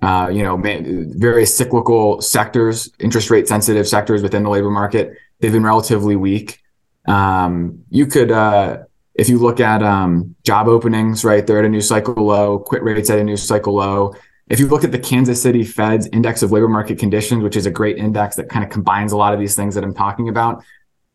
uh, 0.00 0.28
you 0.32 0.42
know, 0.44 0.56
various 0.56 1.56
cyclical 1.56 2.20
sectors, 2.20 2.90
interest 3.00 3.30
rate 3.30 3.48
sensitive 3.48 3.88
sectors 3.88 4.22
within 4.22 4.44
the 4.44 4.50
labor 4.50 4.70
market, 4.70 5.12
they've 5.40 5.52
been 5.52 5.64
relatively 5.64 6.14
weak. 6.14 6.60
Um, 7.08 7.82
you 7.90 8.06
could, 8.06 8.30
uh, 8.30 8.78
if 9.14 9.28
you 9.28 9.38
look 9.38 9.58
at 9.58 9.82
um, 9.82 10.36
job 10.44 10.68
openings, 10.68 11.24
right, 11.24 11.44
they're 11.44 11.58
at 11.58 11.64
a 11.64 11.68
new 11.68 11.80
cycle 11.80 12.14
low, 12.14 12.60
quit 12.60 12.82
rates 12.84 13.10
at 13.10 13.18
a 13.18 13.24
new 13.24 13.36
cycle 13.36 13.74
low. 13.74 14.14
If 14.48 14.60
you 14.60 14.68
look 14.68 14.84
at 14.84 14.92
the 14.92 14.98
Kansas 14.98 15.42
City 15.42 15.64
Fed's 15.64 16.06
index 16.12 16.42
of 16.42 16.52
labor 16.52 16.68
market 16.68 16.98
conditions, 16.98 17.42
which 17.42 17.56
is 17.56 17.66
a 17.66 17.70
great 17.70 17.98
index 17.98 18.36
that 18.36 18.48
kind 18.48 18.64
of 18.64 18.70
combines 18.70 19.12
a 19.12 19.16
lot 19.16 19.34
of 19.34 19.40
these 19.40 19.56
things 19.56 19.74
that 19.74 19.84
I'm 19.84 19.94
talking 19.94 20.28
about, 20.28 20.64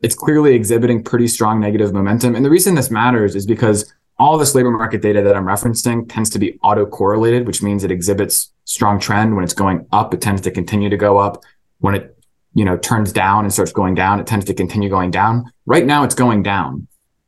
it's 0.04 0.16
clearly 0.16 0.54
exhibiting 0.54 1.02
pretty 1.02 1.28
strong 1.28 1.60
negative 1.60 1.94
momentum. 1.94 2.36
And 2.36 2.46
the 2.46 2.50
reason 2.50 2.76
this 2.76 2.92
matters 2.92 3.36
is 3.36 3.46
because 3.46 3.92
all 4.20 4.38
this 4.38 4.54
labor 4.54 4.70
market 4.70 5.02
data 5.02 5.22
that 5.22 5.36
I'm 5.36 5.46
referencing 5.46 6.08
tends 6.08 6.30
to 6.32 6.39
be 6.39 6.60
auto-correlated, 6.62 7.48
which 7.48 7.63
means 7.63 7.84
it 7.84 7.92
exhibits 7.92 8.52
strong 8.66 9.00
trend. 9.00 9.36
When 9.36 9.44
it's 9.44 9.54
going 9.54 9.88
up, 9.92 10.13
it 10.13 10.22
tends 10.22 10.42
to 10.42 10.52
continue 10.52 10.89
to 10.89 10.98
go 10.98 11.18
up. 11.18 11.42
When 11.80 11.96
it, 11.96 12.18
you 12.54 12.66
know, 12.66 12.78
turns 12.78 13.12
down 13.12 13.46
and 13.46 13.52
starts 13.52 13.72
going 13.72 13.96
down, 13.96 14.20
it 14.20 14.28
tends 14.28 14.46
to 14.46 14.54
continue 14.54 14.89
going 14.89 15.10
down. 15.10 15.52
Right 15.66 15.86
now, 15.86 16.04
it's 16.04 16.16
going 16.16 16.44
down. 16.44 16.88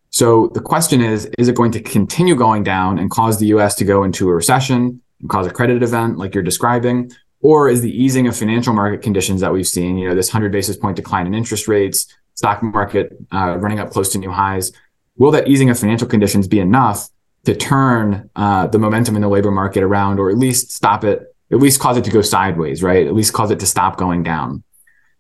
So 0.10 0.52
the 0.54 0.62
question 0.62 1.02
is, 1.02 1.30
is 1.38 1.48
it 1.48 1.56
going 1.56 1.72
to 1.72 1.82
continue 1.82 2.36
going 2.36 2.64
down 2.64 3.00
and 3.00 3.10
cause 3.10 3.40
the 3.40 3.48
US 3.48 3.76
to 3.76 3.86
go 3.86 4.04
into 4.04 4.30
a 4.30 4.34
recession 4.34 5.02
and 5.22 5.30
cause 5.30 5.48
a 5.48 5.50
credit 5.50 5.82
event 5.82 6.18
like 6.18 6.34
you're 6.34 6.44
describing? 6.44 7.12
Or 7.42 7.70
is 7.70 7.82
the 7.82 7.92
easing 7.92 8.28
of 8.28 8.36
financial 8.36 8.74
market 8.74 9.02
conditions 9.02 9.42
that 9.42 9.52
we've 9.52 9.68
seen, 9.68 9.98
you 9.98 10.08
know, 10.08 10.16
this 10.16 10.30
100 10.30 10.52
basis 10.52 10.78
point 10.78 10.96
decline 10.96 11.28
in 11.28 11.34
interest 11.34 11.68
rates, 11.68 12.08
stock 12.36 12.62
market 12.62 13.18
uh, 13.34 13.58
running 13.58 13.80
up 13.80 13.90
close 13.90 14.12
to 14.12 14.18
new 14.18 14.32
highs, 14.32 14.72
will 15.18 15.32
that 15.32 15.48
easing 15.48 15.70
of 15.70 15.80
financial 15.80 16.08
conditions 16.08 16.48
be 16.48 16.60
enough 16.60 17.10
to 17.46 17.56
turn 17.56 18.30
uh, 18.36 18.68
the 18.68 18.80
momentum 18.80 19.16
in 19.16 19.22
the 19.22 19.28
labor 19.28 19.52
market 19.52 19.84
around, 19.84 20.20
or 20.20 20.30
at 20.30 20.38
least 20.38 20.72
stop 20.72 21.04
it, 21.04 21.36
at 21.52 21.60
least 21.60 21.80
cause 21.80 21.98
it 21.98 22.04
to 22.04 22.12
go 22.12 22.22
sideways, 22.22 22.84
right? 22.84 23.08
At 23.08 23.14
least 23.14 23.34
cause 23.34 23.52
it 23.52 23.60
to 23.60 23.66
stop 23.66 23.98
going 23.98 24.24
down. 24.24 24.64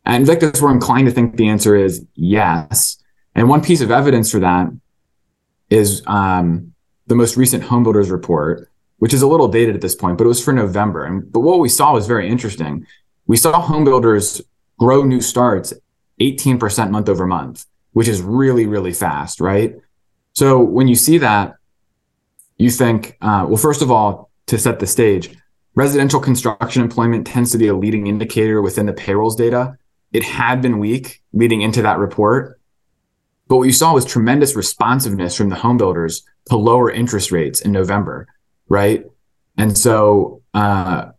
And 0.05 0.21
Invictus, 0.21 0.61
we're 0.61 0.71
inclined 0.71 1.07
to 1.07 1.13
think 1.13 1.35
the 1.35 1.47
answer 1.47 1.75
is 1.75 2.05
yes. 2.15 2.97
And 3.33 3.49
one 3.49 3.61
piece 3.61 3.81
of 3.81 3.91
evidence 3.91 4.31
for 4.31 4.39
that 4.39 4.69
is 5.69 6.03
um, 6.07 6.73
the 7.07 7.15
most 7.15 7.37
recent 7.37 7.63
homebuilders 7.63 8.11
report, 8.11 8.69
which 8.97 9.13
is 9.13 9.21
a 9.21 9.27
little 9.27 9.47
dated 9.47 9.75
at 9.75 9.81
this 9.81 9.95
point, 9.95 10.17
but 10.17 10.25
it 10.25 10.27
was 10.27 10.43
for 10.43 10.53
November. 10.53 11.05
And 11.05 11.31
but 11.31 11.41
what 11.41 11.59
we 11.59 11.69
saw 11.69 11.93
was 11.93 12.07
very 12.07 12.27
interesting. 12.29 12.85
We 13.27 13.37
saw 13.37 13.61
homebuilders 13.61 14.41
grow 14.77 15.03
new 15.03 15.21
starts 15.21 15.73
18% 16.19 16.91
month 16.91 17.09
over 17.09 17.25
month, 17.25 17.65
which 17.93 18.07
is 18.07 18.21
really, 18.21 18.65
really 18.65 18.93
fast, 18.93 19.39
right? 19.39 19.75
So 20.33 20.59
when 20.59 20.87
you 20.87 20.95
see 20.95 21.17
that, 21.19 21.55
you 22.57 22.69
think, 22.69 23.17
uh, 23.21 23.45
well, 23.47 23.57
first 23.57 23.81
of 23.81 23.91
all, 23.91 24.29
to 24.47 24.57
set 24.57 24.79
the 24.79 24.87
stage, 24.87 25.35
residential 25.75 26.19
construction 26.19 26.81
employment 26.81 27.27
tends 27.27 27.51
to 27.51 27.57
be 27.57 27.67
a 27.67 27.75
leading 27.75 28.07
indicator 28.07 28.61
within 28.61 28.85
the 28.85 28.93
payrolls 28.93 29.35
data. 29.35 29.77
It 30.13 30.23
had 30.23 30.61
been 30.61 30.79
weak 30.79 31.21
leading 31.33 31.61
into 31.61 31.81
that 31.81 31.97
report. 31.97 32.59
But 33.47 33.57
what 33.57 33.63
you 33.63 33.73
saw 33.73 33.93
was 33.93 34.05
tremendous 34.05 34.55
responsiveness 34.55 35.35
from 35.35 35.49
the 35.49 35.55
home 35.55 35.77
builders 35.77 36.23
to 36.49 36.55
lower 36.55 36.89
interest 36.89 37.31
rates 37.31 37.61
in 37.61 37.71
November, 37.71 38.27
right? 38.69 39.05
And 39.57 39.77
so, 39.77 40.41
uh, 40.53 41.11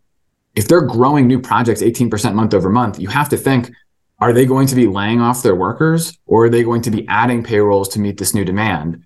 if 0.55 0.67
they're 0.67 0.81
growing 0.81 1.27
new 1.27 1.39
projects 1.39 1.81
18% 1.81 2.33
month 2.33 2.53
over 2.53 2.69
month, 2.69 2.99
you 2.99 3.07
have 3.09 3.29
to 3.29 3.37
think, 3.37 3.71
are 4.19 4.33
they 4.33 4.45
going 4.45 4.67
to 4.67 4.75
be 4.75 4.87
laying 4.87 5.21
off 5.21 5.43
their 5.43 5.55
workers 5.55 6.17
or 6.25 6.45
are 6.45 6.49
they 6.49 6.63
going 6.63 6.81
to 6.83 6.91
be 6.91 7.07
adding 7.07 7.43
payrolls 7.43 7.89
to 7.89 7.99
meet 7.99 8.17
this 8.17 8.33
new 8.33 8.43
demand? 8.43 9.05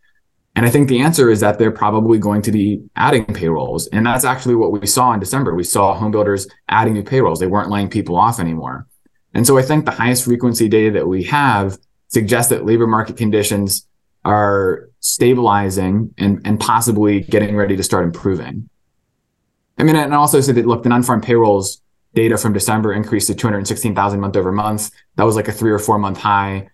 And 0.56 0.66
I 0.66 0.70
think 0.70 0.90
the 0.90 1.02
answer 1.02 1.30
is 1.30 1.40
that 1.40 1.60
they're 1.60 1.72
probably 1.72 2.18
going 2.18 2.42
to 2.44 2.52
be 2.52 2.84
adding 2.96 3.26
payrolls. 3.26 3.88
And 3.88 4.06
that's 4.06 4.26
actually 4.26 4.56
what 4.56 4.72
we 4.72 4.86
saw 4.86 5.14
in 5.14 5.20
December. 5.20 5.56
We 5.56 5.64
saw 5.64 5.94
home 5.94 6.12
builders 6.12 6.48
adding 6.68 6.94
new 6.94 7.04
payrolls. 7.04 7.40
They 7.40 7.48
weren't 7.48 7.70
laying 7.70 7.90
people 7.90 8.18
off 8.18 8.40
anymore. 8.40 8.88
And 9.34 9.48
so 9.48 9.58
I 9.58 9.62
think 9.62 9.86
the 9.86 9.92
highest 9.92 10.26
frequency 10.26 10.68
data 10.68 10.92
that 10.92 11.08
we 11.08 11.24
have 11.24 11.78
suggests 12.10 12.50
that 12.50 12.66
labor 12.66 12.88
market 12.88 13.16
conditions 13.16 13.88
are 14.26 14.90
stabilizing 15.00 16.14
and, 16.18 16.42
and 16.46 16.60
possibly 16.60 17.22
getting 17.22 17.56
ready 17.56 17.78
to 17.78 17.84
start 17.84 18.04
improving. 18.04 18.70
I 19.78 19.84
mean, 19.84 19.96
and 19.96 20.14
also 20.14 20.42
said 20.42 20.56
that 20.56 20.68
look, 20.68 20.84
the 20.84 20.90
non-farm 20.90 21.22
payrolls 21.22 21.82
data 22.14 22.38
from 22.38 22.54
December 22.54 22.94
increased 22.94 23.28
to 23.28 23.36
216,000 23.36 24.20
month 24.20 24.36
over 24.36 24.52
month. 24.52 24.92
That 25.16 25.24
was 25.24 25.36
like 25.36 25.48
a 25.48 25.52
three 25.52 25.72
or 25.72 25.80
four 25.80 25.98
month 25.98 26.18
high. 26.18 26.70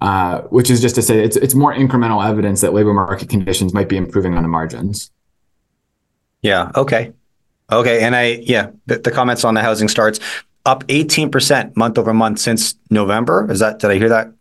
Uh, 0.00 0.40
which 0.44 0.70
is 0.70 0.80
just 0.80 0.94
to 0.94 1.02
say 1.02 1.22
it's 1.22 1.36
it's 1.36 1.54
more 1.54 1.74
incremental 1.74 2.26
evidence 2.26 2.62
that 2.62 2.72
labor 2.72 2.94
market 2.94 3.28
conditions 3.28 3.74
might 3.74 3.86
be 3.86 3.98
improving 3.98 4.34
on 4.34 4.42
the 4.42 4.48
margins. 4.48 5.10
Yeah. 6.40 6.72
Okay. 6.74 7.12
Okay. 7.70 8.02
And 8.02 8.16
I 8.16 8.40
yeah, 8.42 8.70
the, 8.86 8.98
the 8.98 9.10
comments 9.10 9.44
on 9.44 9.52
the 9.52 9.60
housing 9.60 9.88
starts. 9.88 10.18
up 10.66 10.84
18% 10.86 11.76
month 11.76 11.98
over 11.98 12.12
month 12.14 12.38
since 12.38 12.74
November. 12.90 13.50
Is 13.50 13.60
that, 13.60 13.78
did 13.78 13.90
I 13.90 13.98
hear 13.98 14.08
that? 14.10 14.32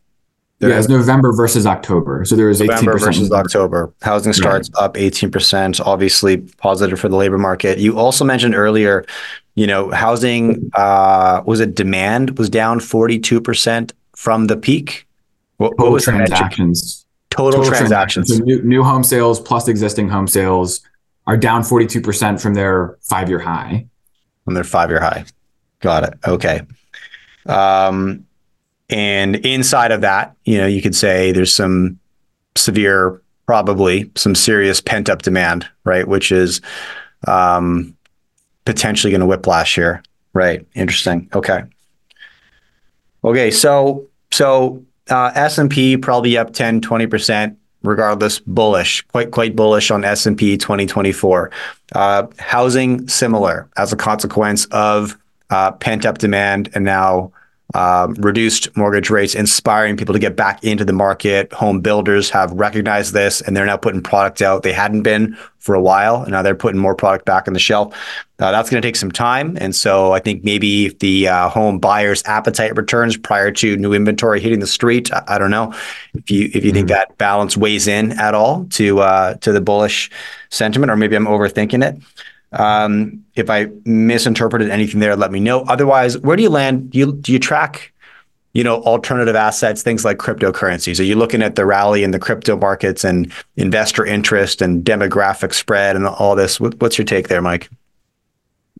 There 0.59 0.69
yeah, 0.69 0.77
it's 0.77 0.89
November 0.89 1.31
versus 1.31 1.65
October. 1.65 2.25
So 2.25 2.35
there 2.35 2.47
was 2.47 2.59
November 2.59 2.95
18% 2.95 2.99
versus 2.99 3.31
October. 3.31 3.93
Housing 4.01 4.33
starts 4.33 4.69
right. 4.75 4.83
up 4.83 4.95
18%, 4.95 5.79
obviously 5.85 6.37
positive 6.37 6.99
for 6.99 7.07
the 7.07 7.15
labor 7.15 7.37
market. 7.37 7.77
You 7.77 7.97
also 7.97 8.25
mentioned 8.25 8.55
earlier, 8.55 9.05
you 9.55 9.65
know, 9.65 9.89
housing, 9.91 10.69
uh, 10.75 11.43
was 11.45 11.61
it 11.61 11.75
demand 11.75 12.37
was 12.37 12.49
down 12.49 12.81
42% 12.81 13.93
from 14.17 14.47
the 14.47 14.57
peak? 14.57 15.07
What, 15.57 15.69
total 15.69 15.85
what 15.85 15.93
was 15.93 16.03
transactions? 16.03 17.05
Total, 17.29 17.59
total, 17.59 17.69
transactions. 17.69 18.27
transactions. 18.27 18.57
So 18.57 18.61
new, 18.61 18.61
new 18.63 18.83
home 18.83 19.03
sales 19.05 19.39
plus 19.39 19.69
existing 19.69 20.09
home 20.09 20.27
sales 20.27 20.81
are 21.25 21.37
down 21.37 21.61
42% 21.61 22.41
from 22.41 22.53
their 22.53 22.97
five 23.01 23.29
year 23.29 23.39
high. 23.39 23.85
From 24.43 24.55
their 24.55 24.65
five 24.65 24.89
year 24.89 24.99
high. 24.99 25.23
Got 25.79 26.03
it. 26.03 26.13
Okay. 26.27 26.61
Um, 27.45 28.25
and 28.89 29.35
inside 29.37 29.91
of 29.91 30.01
that, 30.01 30.35
you 30.45 30.57
know, 30.57 30.65
you 30.65 30.81
could 30.81 30.95
say 30.95 31.31
there's 31.31 31.53
some 31.53 31.99
severe, 32.55 33.21
probably 33.45 34.11
some 34.15 34.35
serious 34.35 34.81
pent 34.81 35.09
up 35.09 35.21
demand, 35.21 35.67
right? 35.83 36.07
Which 36.07 36.31
is 36.31 36.61
um, 37.27 37.95
potentially 38.65 39.11
going 39.11 39.21
to 39.21 39.27
whiplash 39.27 39.75
here. 39.75 40.03
Right. 40.33 40.65
Interesting. 40.75 41.29
Okay. 41.33 41.63
Okay. 43.23 43.51
So, 43.51 44.07
so 44.31 44.83
uh, 45.09 45.31
S&P 45.35 45.97
probably 45.97 46.37
up 46.37 46.53
10, 46.53 46.81
20%, 46.81 47.55
regardless, 47.83 48.39
bullish, 48.39 49.01
quite, 49.07 49.31
quite 49.31 49.55
bullish 49.55 49.89
on 49.91 50.03
S&P 50.03 50.57
2024. 50.57 51.51
Uh, 51.93 52.27
housing 52.37 53.07
similar 53.07 53.67
as 53.77 53.91
a 53.91 53.95
consequence 53.95 54.65
of 54.65 55.17
uh, 55.49 55.71
pent 55.71 56.05
up 56.05 56.19
demand 56.19 56.69
and 56.75 56.85
now 56.85 57.31
um, 57.75 58.13
reduced 58.15 58.75
mortgage 58.75 59.09
rates, 59.09 59.35
inspiring 59.35 59.95
people 59.95 60.13
to 60.13 60.19
get 60.19 60.35
back 60.35 60.63
into 60.63 60.83
the 60.83 60.93
market. 60.93 61.53
Home 61.53 61.81
builders 61.81 62.29
have 62.31 62.51
recognized 62.51 63.13
this 63.13 63.41
and 63.41 63.55
they're 63.55 63.65
now 63.65 63.77
putting 63.77 64.01
product 64.01 64.41
out 64.41 64.63
they 64.63 64.73
hadn't 64.73 65.03
been 65.03 65.37
for 65.59 65.75
a 65.75 65.81
while. 65.81 66.23
And 66.23 66.31
now 66.31 66.41
they're 66.41 66.55
putting 66.55 66.79
more 66.79 66.95
product 66.95 67.25
back 67.25 67.47
on 67.47 67.53
the 67.53 67.59
shelf. 67.59 67.93
Uh, 68.39 68.51
that's 68.51 68.69
going 68.69 68.81
to 68.81 68.87
take 68.87 68.95
some 68.95 69.11
time. 69.11 69.57
And 69.59 69.75
so 69.75 70.13
I 70.13 70.19
think 70.19 70.43
maybe 70.43 70.87
if 70.87 70.99
the 70.99 71.27
uh, 71.27 71.49
home 71.49 71.77
buyer's 71.77 72.23
appetite 72.25 72.75
returns 72.75 73.17
prior 73.17 73.51
to 73.51 73.77
new 73.77 73.93
inventory 73.93 74.39
hitting 74.39 74.61
the 74.61 74.67
street, 74.67 75.13
I, 75.13 75.23
I 75.27 75.37
don't 75.37 75.51
know 75.51 75.73
if 76.15 76.31
you 76.31 76.45
if 76.45 76.55
you 76.55 76.61
mm-hmm. 76.61 76.73
think 76.73 76.87
that 76.87 77.17
balance 77.17 77.57
weighs 77.57 77.87
in 77.87 78.13
at 78.13 78.33
all 78.33 78.65
to 78.71 78.99
uh, 79.01 79.33
to 79.35 79.51
the 79.51 79.61
bullish 79.61 80.09
sentiment, 80.49 80.89
or 80.89 80.95
maybe 80.95 81.15
I'm 81.15 81.25
overthinking 81.25 81.83
it. 81.83 82.01
Um, 82.51 83.23
if 83.35 83.49
I 83.49 83.67
misinterpreted 83.85 84.69
anything 84.69 84.99
there, 84.99 85.15
let 85.15 85.31
me 85.31 85.39
know. 85.39 85.61
Otherwise, 85.61 86.17
where 86.17 86.35
do 86.35 86.43
you 86.43 86.49
land? 86.49 86.91
Do 86.91 86.97
you, 86.97 87.13
do 87.13 87.31
you 87.31 87.39
track, 87.39 87.93
you 88.53 88.63
know, 88.63 88.81
alternative 88.81 89.35
assets, 89.35 89.83
things 89.83 90.03
like 90.03 90.17
cryptocurrencies? 90.17 90.99
Are 90.99 91.03
you 91.03 91.15
looking 91.15 91.43
at 91.43 91.55
the 91.55 91.65
rally 91.65 92.03
in 92.03 92.11
the 92.11 92.19
crypto 92.19 92.57
markets 92.57 93.03
and 93.03 93.31
investor 93.55 94.05
interest 94.05 94.61
and 94.61 94.83
demographic 94.83 95.53
spread 95.53 95.95
and 95.95 96.07
all 96.07 96.35
this? 96.35 96.59
What's 96.59 96.97
your 96.97 97.05
take 97.05 97.27
there, 97.27 97.41
Mike? 97.41 97.69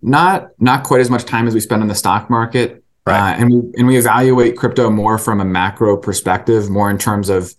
Not 0.01 0.51
not 0.59 0.83
quite 0.83 1.01
as 1.01 1.09
much 1.09 1.25
time 1.25 1.47
as 1.47 1.53
we 1.53 1.59
spend 1.59 1.81
on 1.81 1.89
the 1.89 1.95
stock 1.95 2.29
market, 2.29 2.83
right. 3.05 3.33
uh, 3.33 3.35
and 3.35 3.49
we 3.49 3.73
and 3.75 3.85
we 3.85 3.97
evaluate 3.97 4.55
crypto 4.55 4.89
more 4.89 5.17
from 5.17 5.41
a 5.41 5.45
macro 5.45 5.97
perspective, 5.97 6.69
more 6.69 6.89
in 6.89 6.97
terms 6.97 7.27
of 7.27 7.53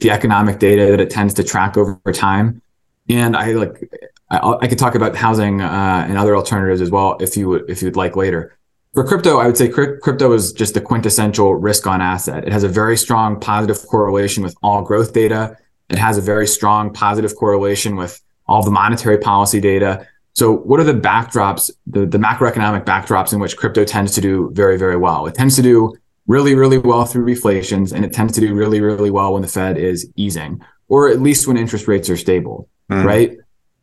the 0.00 0.10
economic 0.10 0.58
data 0.58 0.90
that 0.90 1.00
it 1.00 1.08
tends 1.08 1.32
to 1.34 1.42
track 1.42 1.78
over 1.78 1.98
time. 2.12 2.60
And 3.08 3.36
I 3.36 3.52
like 3.52 3.90
I, 4.30 4.56
I 4.62 4.66
could 4.66 4.78
talk 4.78 4.94
about 4.94 5.14
housing 5.14 5.60
uh, 5.60 6.06
and 6.08 6.18
other 6.18 6.36
alternatives 6.36 6.80
as 6.80 6.90
well 6.90 7.16
if 7.20 7.36
you 7.36 7.48
would 7.48 7.68
if 7.68 7.82
you'd 7.82 7.96
like 7.96 8.16
later. 8.16 8.56
For 8.94 9.04
crypto, 9.04 9.38
I 9.38 9.46
would 9.46 9.58
say 9.58 9.68
crypto 9.68 10.32
is 10.32 10.54
just 10.54 10.72
the 10.72 10.80
quintessential 10.80 11.54
risk 11.54 11.86
on 11.86 12.00
asset. 12.00 12.46
It 12.46 12.52
has 12.52 12.64
a 12.64 12.68
very 12.68 12.96
strong 12.96 13.38
positive 13.38 13.86
correlation 13.86 14.42
with 14.42 14.56
all 14.62 14.82
growth 14.82 15.12
data. 15.12 15.58
It 15.90 15.98
has 15.98 16.16
a 16.16 16.22
very 16.22 16.46
strong 16.46 16.94
positive 16.94 17.36
correlation 17.36 17.96
with 17.96 18.22
all 18.48 18.62
the 18.62 18.70
monetary 18.70 19.18
policy 19.18 19.60
data. 19.60 20.06
So, 20.32 20.52
what 20.52 20.80
are 20.80 20.84
the 20.84 20.94
backdrops, 20.94 21.70
the, 21.86 22.06
the 22.06 22.18
macroeconomic 22.18 22.84
backdrops 22.84 23.32
in 23.32 23.38
which 23.38 23.56
crypto 23.56 23.84
tends 23.84 24.14
to 24.14 24.20
do 24.20 24.50
very, 24.54 24.78
very 24.78 24.96
well? 24.96 25.26
It 25.26 25.34
tends 25.34 25.56
to 25.56 25.62
do 25.62 25.94
really, 26.26 26.54
really 26.54 26.78
well 26.78 27.04
through 27.04 27.26
reflations, 27.26 27.92
and 27.92 28.04
it 28.04 28.12
tends 28.12 28.32
to 28.34 28.40
do 28.40 28.54
really, 28.54 28.80
really 28.80 29.10
well 29.10 29.32
when 29.32 29.42
the 29.42 29.48
Fed 29.48 29.78
is 29.78 30.10
easing, 30.16 30.60
or 30.88 31.08
at 31.08 31.20
least 31.20 31.46
when 31.46 31.56
interest 31.56 31.86
rates 31.86 32.10
are 32.10 32.16
stable, 32.16 32.68
mm. 32.90 33.04
right? 33.04 33.38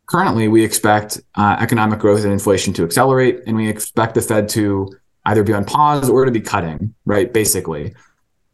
currently 0.06 0.48
we 0.48 0.64
expect 0.64 1.20
uh, 1.34 1.56
economic 1.60 1.98
growth 1.98 2.24
and 2.24 2.32
inflation 2.32 2.72
to 2.74 2.84
accelerate, 2.84 3.40
and 3.46 3.56
we 3.56 3.68
expect 3.68 4.14
the 4.14 4.22
Fed 4.22 4.48
to 4.50 4.90
either 5.26 5.42
be 5.42 5.52
on 5.52 5.64
pause 5.64 6.10
or 6.10 6.24
to 6.24 6.30
be 6.30 6.40
cutting, 6.40 6.94
right? 7.04 7.32
Basically. 7.32 7.94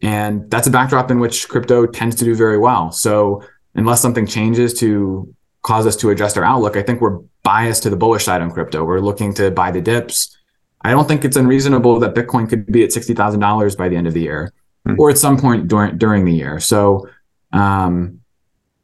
And 0.03 0.51
that's 0.51 0.67
a 0.67 0.71
backdrop 0.71 1.11
in 1.11 1.19
which 1.19 1.49
crypto 1.49 1.87
tends 1.87 2.17
to 2.17 2.25
do 2.25 2.35
very 2.35 2.59
well. 2.59 2.93
So 2.93 3.43
unless 3.75 4.01
something 4.01 4.27
changes 4.27 4.73
to 4.75 5.35
cause 5.63 5.87
us 5.87 5.97
to 5.97 6.11
adjust 6.11 6.39
our 6.39 6.45
outlook, 6.45 6.77
I 6.77 6.83
think 6.83 7.01
we're 7.01 7.19
biased 7.43 7.83
to 7.83 7.91
the 7.91 7.97
bullish 7.97 8.25
side 8.25 8.41
on 8.41 8.51
crypto. 8.51 8.85
We're 8.85 9.01
looking 9.01 9.35
to 9.35 9.51
buy 9.51 9.73
the 9.73 9.81
dips. 9.81 10.37
I 10.83 10.93
don't 10.93 11.07
think 11.07 11.25
it's 11.25 11.37
unreasonable 11.37 11.99
that 12.01 12.15
Bitcoin 12.15 12.49
could 12.49 12.65
be 12.67 12.83
at 12.85 12.93
sixty 12.93 13.13
thousand 13.13 13.41
dollars 13.41 13.77
by 13.77 13.91
the 13.91 13.97
end 13.97 14.07
of 14.07 14.15
the 14.15 14.23
year, 14.23 14.55
mm-hmm. 14.89 14.99
or 14.99 15.11
at 15.11 15.19
some 15.19 15.37
point 15.37 15.69
during 15.69 15.99
during 15.99 16.25
the 16.25 16.33
year. 16.33 16.59
So, 16.61 17.07
um, 17.53 18.21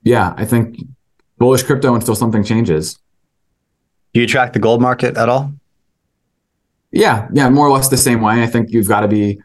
yeah, 0.03 0.35
I 0.37 0.45
think 0.45 0.79
bullish 1.39 1.63
crypto 1.63 1.95
until 1.95 2.15
something 2.15 2.45
changes. 2.45 2.99
Do 4.15 4.21
you 4.21 4.27
track 4.27 4.53
the 4.53 4.59
gold 4.59 4.81
market 4.81 5.17
at 5.17 5.29
all? 5.29 5.53
Yeah, 6.91 7.29
yeah, 7.33 7.49
more 7.51 7.67
or 7.67 7.71
less 7.71 7.89
the 7.89 7.97
same 7.97 8.21
way. 8.21 8.43
I 8.43 8.47
think 8.47 8.71
you've 8.71 8.89
got 8.89 9.01
to 9.01 9.09
be 9.09 9.41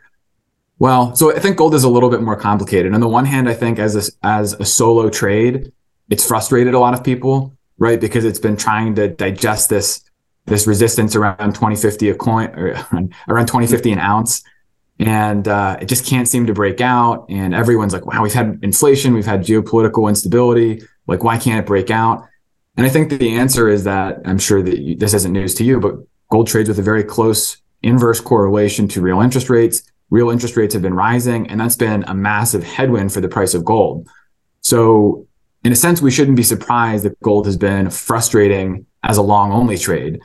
well. 0.79 1.15
So 1.15 1.35
I 1.35 1.39
think 1.39 1.57
gold 1.57 1.75
is 1.75 1.83
a 1.83 1.89
little 1.89 2.09
bit 2.09 2.21
more 2.21 2.35
complicated. 2.35 2.93
On 2.93 3.01
the 3.01 3.07
one 3.07 3.25
hand, 3.25 3.49
I 3.49 3.53
think 3.53 3.79
as 3.79 3.95
a, 3.95 4.11
as 4.25 4.53
a 4.53 4.65
solo 4.65 5.09
trade, 5.09 5.71
it's 6.09 6.25
frustrated 6.25 6.73
a 6.73 6.79
lot 6.79 6.93
of 6.93 7.03
people, 7.03 7.53
right? 7.77 7.99
Because 7.99 8.25
it's 8.25 8.39
been 8.39 8.57
trying 8.57 8.95
to 8.95 9.07
digest 9.09 9.69
this 9.69 10.01
this 10.45 10.65
resistance 10.65 11.15
around 11.15 11.53
2050 11.53 12.09
a 12.09 12.15
coin 12.15 12.47
or 12.57 12.69
around 13.27 13.45
2050 13.45 13.91
an 13.91 13.99
ounce 13.99 14.43
and 14.99 15.47
uh, 15.47 15.77
it 15.81 15.85
just 15.85 16.05
can't 16.05 16.27
seem 16.27 16.47
to 16.47 16.53
break 16.53 16.81
out 16.81 17.25
and 17.29 17.53
everyone's 17.53 17.93
like 17.93 18.05
wow 18.05 18.23
we've 18.23 18.33
had 18.33 18.59
inflation 18.61 19.13
we've 19.13 19.25
had 19.25 19.41
geopolitical 19.41 20.09
instability 20.09 20.81
like, 21.07 21.23
why 21.23 21.37
can't 21.37 21.59
it 21.59 21.67
break 21.67 21.89
out? 21.89 22.27
And 22.77 22.85
I 22.85 22.89
think 22.89 23.09
the 23.09 23.35
answer 23.35 23.69
is 23.69 23.83
that 23.83 24.19
I'm 24.25 24.39
sure 24.39 24.61
that 24.61 24.79
you, 24.79 24.95
this 24.95 25.13
isn't 25.13 25.33
news 25.33 25.55
to 25.55 25.63
you, 25.63 25.79
but 25.79 25.95
gold 26.29 26.47
trades 26.47 26.69
with 26.69 26.79
a 26.79 26.83
very 26.83 27.03
close 27.03 27.57
inverse 27.83 28.19
correlation 28.19 28.87
to 28.89 29.01
real 29.01 29.21
interest 29.21 29.49
rates. 29.49 29.83
Real 30.09 30.29
interest 30.29 30.57
rates 30.57 30.73
have 30.73 30.83
been 30.83 30.93
rising, 30.93 31.47
and 31.47 31.59
that's 31.59 31.75
been 31.75 32.03
a 32.03 32.13
massive 32.13 32.63
headwind 32.63 33.13
for 33.13 33.21
the 33.21 33.29
price 33.29 33.53
of 33.53 33.65
gold. 33.65 34.07
So, 34.61 35.27
in 35.63 35.71
a 35.71 35.75
sense, 35.75 36.01
we 36.01 36.11
shouldn't 36.11 36.37
be 36.37 36.43
surprised 36.43 37.05
that 37.05 37.19
gold 37.21 37.45
has 37.45 37.57
been 37.57 37.89
frustrating 37.89 38.85
as 39.03 39.17
a 39.17 39.21
long 39.21 39.51
only 39.51 39.77
trade. 39.77 40.19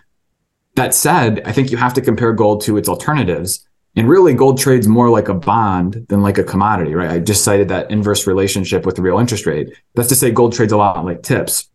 That 0.75 0.95
said, 0.95 1.43
I 1.45 1.53
think 1.53 1.71
you 1.71 1.77
have 1.77 1.95
to 1.95 2.01
compare 2.01 2.33
gold 2.33 2.63
to 2.63 2.77
its 2.77 2.89
alternatives. 2.89 3.67
And 3.97 4.09
really, 4.09 4.35
gold 4.35 4.59
trades 4.59 4.87
more 4.87 5.09
like 5.09 5.29
a 5.29 5.35
bond 5.35 6.07
than 6.09 6.21
like 6.21 6.37
a 6.37 6.45
commodity, 6.45 6.95
right? 6.95 7.11
I 7.11 7.19
just 7.19 7.43
cited 7.43 7.69
that 7.69 7.91
inverse 7.91 8.27
relationship 8.27 8.85
with 8.85 8.97
the 8.97 9.03
real 9.03 9.19
interest 9.19 9.47
rate. 9.47 9.71
That's 9.95 10.11
to 10.11 10.15
say, 10.15 10.31
gold 10.31 10.53
trades 10.53 10.73
a 10.73 10.77
lot 10.77 11.03
like 11.05 11.23
TIPS. 11.23 11.71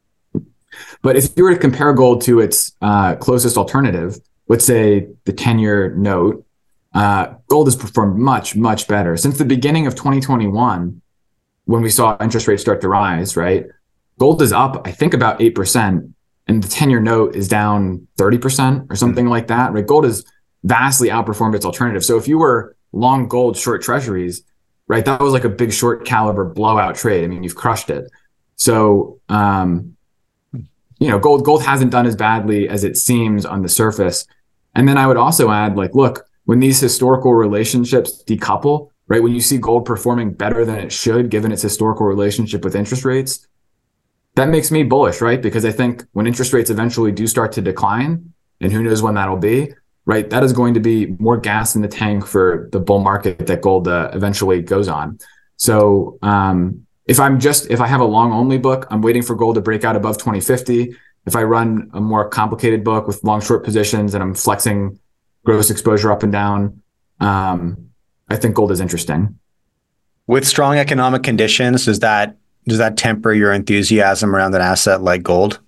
But 1.02 1.16
if 1.16 1.36
you 1.36 1.44
were 1.44 1.54
to 1.54 1.60
compare 1.60 1.94
gold 1.94 2.22
to 2.24 2.40
its 2.40 2.74
uh, 2.82 3.16
closest 3.16 3.58
alternative, 3.58 4.20
let's 4.48 4.66
say 4.66 5.08
the 5.26 5.34
10 5.34 5.58
year 5.58 5.96
note, 5.96 6.46
uh, 6.94 7.34
gold 7.48 7.68
has 7.68 7.76
performed 7.76 8.20
much, 8.20 8.56
much 8.56 8.88
better. 8.88 9.18
Since 9.18 9.38
the 9.38 9.46
beginning 9.46 9.88
of 9.88 9.96
2021, 9.96 11.02
when 11.66 11.82
we 11.82 11.90
saw 11.90 12.18
interest 12.22 12.48
rates 12.48 12.62
start 12.62 12.82
to 12.82 12.90
rise, 12.90 13.36
right? 13.36 13.66
Gold 14.20 14.42
is 14.42 14.52
up, 14.52 14.86
I 14.86 14.92
think, 14.92 15.14
about 15.14 15.40
8%, 15.40 16.14
and 16.48 16.64
the 16.64 16.68
10 16.68 16.90
year 16.90 17.00
note 17.00 17.36
is 17.36 17.48
down 17.48 18.08
30% 18.18 18.92
or 18.92 18.96
something 18.96 19.28
like 19.28 19.48
that, 19.48 19.74
right? 19.74 19.88
Gold 19.88 20.06
is 20.06 20.26
vastly 20.64 21.10
outperformed 21.10 21.56
its 21.56 21.66
alternative. 21.66 22.06
So 22.06 22.18
if 22.18 22.28
you 22.28 22.38
were 22.38 22.76
long 22.92 23.28
gold, 23.28 23.58
short 23.58 23.82
treasuries, 23.82 24.44
right, 24.88 25.06
that 25.06 25.22
was 25.22 25.34
like 25.34 25.44
a 25.44 25.50
big 25.50 25.72
short 25.72 26.06
caliber 26.06 26.46
blowout 26.46 26.96
trade. 26.96 27.24
I 27.24 27.28
mean, 27.28 27.44
you've 27.44 27.56
crushed 27.56 27.90
it. 27.90 28.10
So, 28.56 29.20
um, 29.30 29.96
you 30.54 31.08
know, 31.08 31.18
gold 31.18 31.44
gold 31.44 31.64
hasn't 31.64 31.92
done 31.92 32.06
as 32.06 32.16
badly 32.16 32.70
as 32.70 32.84
it 32.84 32.96
seems 32.96 33.46
on 33.46 33.64
the 33.64 33.70
surface. 33.70 34.28
And 34.76 34.88
then 34.88 34.98
I 34.98 35.08
would 35.08 35.18
also 35.18 35.50
add, 35.50 35.76
like, 35.76 35.96
look, 35.96 36.28
when 36.46 36.60
these 36.60 36.80
historical 36.80 37.34
relationships 37.34 38.24
decouple, 38.24 38.90
right, 39.08 39.22
when 39.22 39.34
you 39.34 39.42
see 39.42 39.58
gold 39.58 39.86
performing 39.86 40.32
better 40.32 40.64
than 40.64 40.78
it 40.78 40.92
should, 40.92 41.30
given 41.30 41.52
its 41.52 41.62
historical 41.62 42.06
relationship 42.06 42.64
with 42.64 42.76
interest 42.76 43.04
rates, 43.04 43.48
that 44.36 44.50
makes 44.50 44.72
me 44.72 44.84
bullish, 44.84 45.22
right? 45.22 45.42
Because 45.42 45.66
I 45.66 45.72
think 45.72 46.06
when 46.14 46.28
interest 46.28 46.54
rates 46.54 46.70
eventually 46.70 47.12
do 47.12 47.28
start 47.28 47.52
to 47.54 47.62
decline, 47.62 48.34
and 48.62 48.72
who 48.72 48.84
knows 48.84 49.02
when 49.02 49.16
that'll 49.16 49.38
be, 49.38 49.74
right? 50.06 50.30
That 50.30 50.44
is 50.44 50.54
going 50.54 50.74
to 50.74 50.80
be 50.80 51.08
more 51.20 51.38
gas 51.38 51.76
in 51.76 51.82
the 51.82 51.88
tank 51.88 52.26
for 52.26 52.70
the 52.72 52.80
bull 52.80 53.00
market 53.00 53.48
that 53.48 53.62
gold 53.62 53.88
uh, 53.88 54.10
eventually 54.14 54.62
goes 54.62 54.88
on. 54.88 55.20
So 55.58 56.18
um, 56.22 56.86
if 57.06 57.20
I'm 57.20 57.40
just 57.40 57.70
if 57.70 57.82
I 57.82 57.88
have 57.88 58.02
a 58.02 58.06
long 58.06 58.32
only 58.32 58.58
book, 58.58 58.88
I'm 58.90 59.02
waiting 59.02 59.22
for 59.22 59.36
gold 59.36 59.56
to 59.56 59.62
break 59.62 59.84
out 59.84 59.96
above 59.96 60.18
2050. 60.18 60.96
If 61.28 61.36
I 61.36 61.44
run 61.44 61.92
a 61.94 62.02
more 62.02 62.28
complicated 62.28 62.84
book 62.84 63.06
with 63.06 63.24
long 63.24 63.42
short 63.42 63.64
positions 63.64 64.16
and 64.16 64.24
I'm 64.24 64.34
flexing 64.34 65.00
gross 65.44 65.70
exposure 65.70 66.12
up 66.12 66.24
and 66.24 66.32
down. 66.32 66.82
Um, 67.20 67.90
I 68.30 68.38
think 68.38 68.56
gold 68.56 68.72
is 68.72 68.80
interesting. 68.80 69.38
With 70.28 70.48
strong 70.48 70.78
economic 70.78 71.24
conditions, 71.24 71.86
does 71.86 72.00
that 72.00 72.38
does 72.68 72.78
that 72.78 72.98
temper 72.98 73.34
your 73.34 73.52
enthusiasm 73.52 74.36
around 74.36 74.54
an 74.56 74.62
asset 74.62 75.02
like 75.02 75.24
gold? 75.24 75.60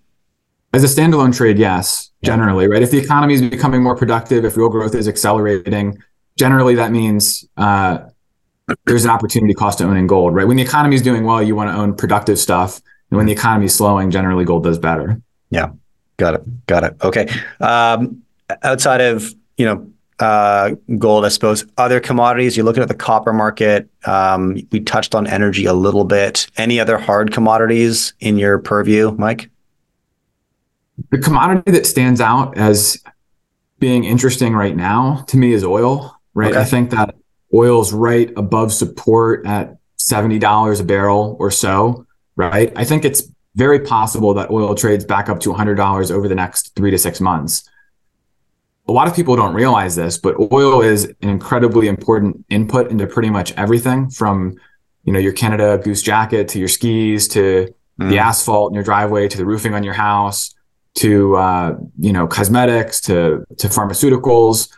As 0.73 0.83
a 0.83 0.87
standalone 0.87 1.35
trade, 1.35 1.59
yes, 1.59 2.11
generally, 2.23 2.67
right? 2.67 2.81
If 2.81 2.89
the 2.89 2.97
economy 2.97 3.35
is 3.35 3.41
becoming 3.41 3.83
more 3.83 3.95
productive, 3.95 4.43
if 4.43 4.57
real 4.57 4.69
growth 4.69 4.95
is 4.95 5.07
accelerating, 5.07 6.01
generally 6.37 6.73
that 6.75 6.91
means 6.91 7.45
uh, 7.57 7.99
there's 8.85 9.05
an 9.05 9.11
opportunity 9.11 9.53
cost 9.53 9.77
to 9.79 9.85
owning 9.85 10.07
gold, 10.07 10.33
right? 10.33 10.47
When 10.47 10.57
the 10.57 10.63
economy 10.63 10.95
is 10.95 11.01
doing 11.01 11.25
well, 11.25 11.43
you 11.43 11.55
want 11.55 11.69
to 11.69 11.75
own 11.75 11.95
productive 11.95 12.39
stuff. 12.39 12.81
And 13.11 13.17
when 13.17 13.27
the 13.27 13.33
economy 13.33 13.65
is 13.65 13.75
slowing, 13.75 14.09
generally 14.09 14.45
gold 14.45 14.63
does 14.63 14.79
better. 14.79 15.21
Yeah, 15.51 15.71
got 16.17 16.35
it, 16.35 16.65
got 16.65 16.83
it. 16.83 16.95
Okay. 17.03 17.29
Um, 17.59 18.23
outside 18.63 19.01
of 19.01 19.33
you 19.57 19.65
know 19.65 19.87
uh, 20.19 20.71
gold, 20.97 21.25
I 21.25 21.29
suppose 21.29 21.65
other 21.77 21.99
commodities. 21.99 22.57
You're 22.57 22.65
looking 22.65 22.81
at 22.81 22.89
the 22.89 22.95
copper 22.95 23.33
market. 23.33 23.89
Um, 24.05 24.57
we 24.71 24.79
touched 24.79 25.13
on 25.13 25.27
energy 25.27 25.65
a 25.65 25.73
little 25.73 26.05
bit. 26.05 26.47
Any 26.57 26.79
other 26.79 26.97
hard 26.97 27.31
commodities 27.31 28.13
in 28.19 28.39
your 28.39 28.57
purview, 28.57 29.11
Mike? 29.19 29.49
The 31.09 31.17
commodity 31.17 31.71
that 31.71 31.85
stands 31.85 32.21
out 32.21 32.57
as 32.57 33.01
being 33.79 34.03
interesting 34.03 34.53
right 34.53 34.75
now 34.75 35.25
to 35.27 35.37
me 35.37 35.53
is 35.53 35.63
oil. 35.63 36.15
Right, 36.33 36.51
okay. 36.51 36.61
I 36.61 36.63
think 36.63 36.91
that 36.91 37.15
oil's 37.53 37.93
right 37.93 38.31
above 38.35 38.73
support 38.73 39.45
at 39.45 39.77
seventy 39.97 40.39
dollars 40.39 40.79
a 40.79 40.83
barrel 40.83 41.37
or 41.39 41.51
so 41.51 42.05
right? 42.35 42.71
I 42.75 42.83
think 42.83 43.05
it's 43.05 43.23
very 43.55 43.79
possible 43.79 44.33
that 44.35 44.49
oil 44.49 44.73
trades 44.75 45.05
back 45.05 45.29
up 45.29 45.39
to 45.41 45.53
$100 45.53 46.11
over 46.11 46.27
the 46.27 46.35
next 46.35 46.75
three 46.75 46.91
to 46.91 46.97
six 46.97 47.21
months. 47.21 47.69
A 48.87 48.91
lot 48.91 49.07
of 49.07 49.15
people 49.15 49.35
don't 49.35 49.53
realize 49.53 49.95
this, 49.95 50.17
but 50.17 50.35
oil 50.51 50.81
is 50.81 51.05
an 51.05 51.29
incredibly 51.29 51.87
important 51.87 52.45
input 52.49 52.91
into 52.91 53.07
pretty 53.07 53.29
much 53.29 53.53
everything 53.53 54.09
from, 54.09 54.55
you 55.03 55.13
know, 55.13 55.19
your 55.19 55.31
Canada 55.31 55.79
Goose 55.81 56.01
jacket 56.01 56.49
to 56.49 56.59
your 56.59 56.67
skis 56.67 57.27
to 57.29 57.73
mm. 57.99 58.09
the 58.09 58.17
asphalt 58.19 58.71
in 58.71 58.75
your 58.75 58.83
driveway 58.83 59.27
to 59.27 59.37
the 59.37 59.45
roofing 59.45 59.73
on 59.73 59.83
your 59.83 59.93
house 59.93 60.53
to, 60.95 61.35
uh, 61.35 61.75
you 61.99 62.13
know, 62.13 62.27
cosmetics 62.27 63.01
to, 63.01 63.43
to 63.57 63.67
pharmaceuticals 63.67 64.69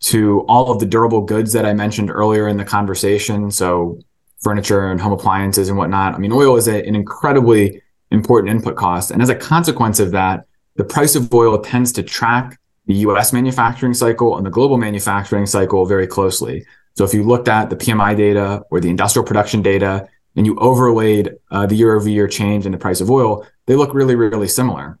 to 0.00 0.40
all 0.48 0.70
of 0.70 0.78
the 0.78 0.86
durable 0.86 1.22
goods 1.22 1.52
that 1.52 1.64
I 1.64 1.72
mentioned 1.72 2.10
earlier 2.10 2.46
in 2.48 2.56
the 2.56 2.64
conversation. 2.64 3.50
So 3.50 3.98
furniture 4.42 4.88
and 4.88 5.00
home 5.00 5.12
appliances 5.12 5.68
and 5.68 5.78
whatnot. 5.78 6.14
I 6.14 6.18
mean, 6.18 6.30
oil 6.30 6.56
is 6.56 6.68
a, 6.68 6.86
an 6.86 6.94
incredibly 6.94 7.82
important 8.10 8.50
input 8.50 8.76
cost. 8.76 9.10
And 9.10 9.22
as 9.22 9.30
a 9.30 9.34
consequence 9.34 9.98
of 9.98 10.12
that, 10.12 10.46
the 10.76 10.84
price 10.84 11.16
of 11.16 11.32
oil 11.32 11.58
tends 11.58 11.92
to 11.92 12.02
track 12.02 12.60
the 12.86 12.94
US 13.06 13.32
manufacturing 13.32 13.94
cycle 13.94 14.36
and 14.36 14.44
the 14.44 14.50
global 14.50 14.76
manufacturing 14.76 15.46
cycle 15.46 15.86
very 15.86 16.06
closely. 16.06 16.66
So 16.96 17.04
if 17.04 17.14
you 17.14 17.22
looked 17.22 17.48
at 17.48 17.70
the 17.70 17.76
PMI 17.76 18.16
data 18.16 18.62
or 18.70 18.80
the 18.80 18.90
industrial 18.90 19.24
production 19.24 19.62
data 19.62 20.06
and 20.36 20.46
you 20.46 20.56
overlaid 20.58 21.34
uh, 21.50 21.66
the 21.66 21.74
year 21.74 21.96
over 21.96 22.08
year 22.08 22.28
change 22.28 22.66
in 22.66 22.72
the 22.72 22.78
price 22.78 23.00
of 23.00 23.10
oil, 23.10 23.46
they 23.66 23.74
look 23.74 23.94
really, 23.94 24.14
really 24.14 24.48
similar. 24.48 24.98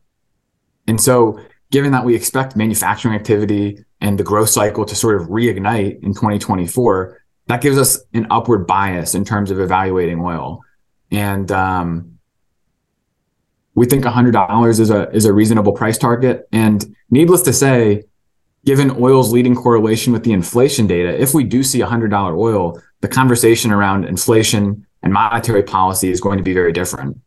And 0.86 1.00
so 1.00 1.40
given 1.70 1.92
that 1.92 2.04
we 2.04 2.14
expect 2.14 2.56
manufacturing 2.56 3.14
activity 3.14 3.84
and 4.00 4.18
the 4.18 4.22
growth 4.22 4.50
cycle 4.50 4.84
to 4.84 4.94
sort 4.94 5.20
of 5.20 5.28
reignite 5.28 6.02
in 6.02 6.14
2024, 6.14 7.20
that 7.46 7.60
gives 7.60 7.76
us 7.76 8.00
an 8.12 8.26
upward 8.30 8.66
bias 8.66 9.14
in 9.14 9.24
terms 9.24 9.50
of 9.50 9.60
evaluating 9.60 10.20
oil. 10.20 10.60
And 11.10 11.50
um, 11.50 12.18
we 13.74 13.86
think 13.86 14.04
$100 14.04 14.80
is 14.80 14.90
a 14.90 15.10
is 15.10 15.24
a 15.24 15.32
reasonable 15.32 15.72
price 15.72 15.98
target. 15.98 16.48
And 16.52 16.94
needless 17.10 17.42
to 17.42 17.52
say, 17.52 18.04
given 18.64 18.90
oil's 18.92 19.32
leading 19.32 19.54
correlation 19.54 20.12
with 20.12 20.24
the 20.24 20.32
inflation 20.32 20.86
data, 20.86 21.20
if 21.20 21.34
we 21.34 21.44
do 21.44 21.62
see 21.62 21.80
$100 21.80 22.38
oil, 22.38 22.80
the 23.00 23.08
conversation 23.08 23.70
around 23.70 24.04
inflation 24.04 24.86
and 25.02 25.12
monetary 25.12 25.62
policy 25.62 26.10
is 26.10 26.20
going 26.20 26.38
to 26.38 26.44
be 26.44 26.54
very 26.54 26.72
different. 26.72 27.18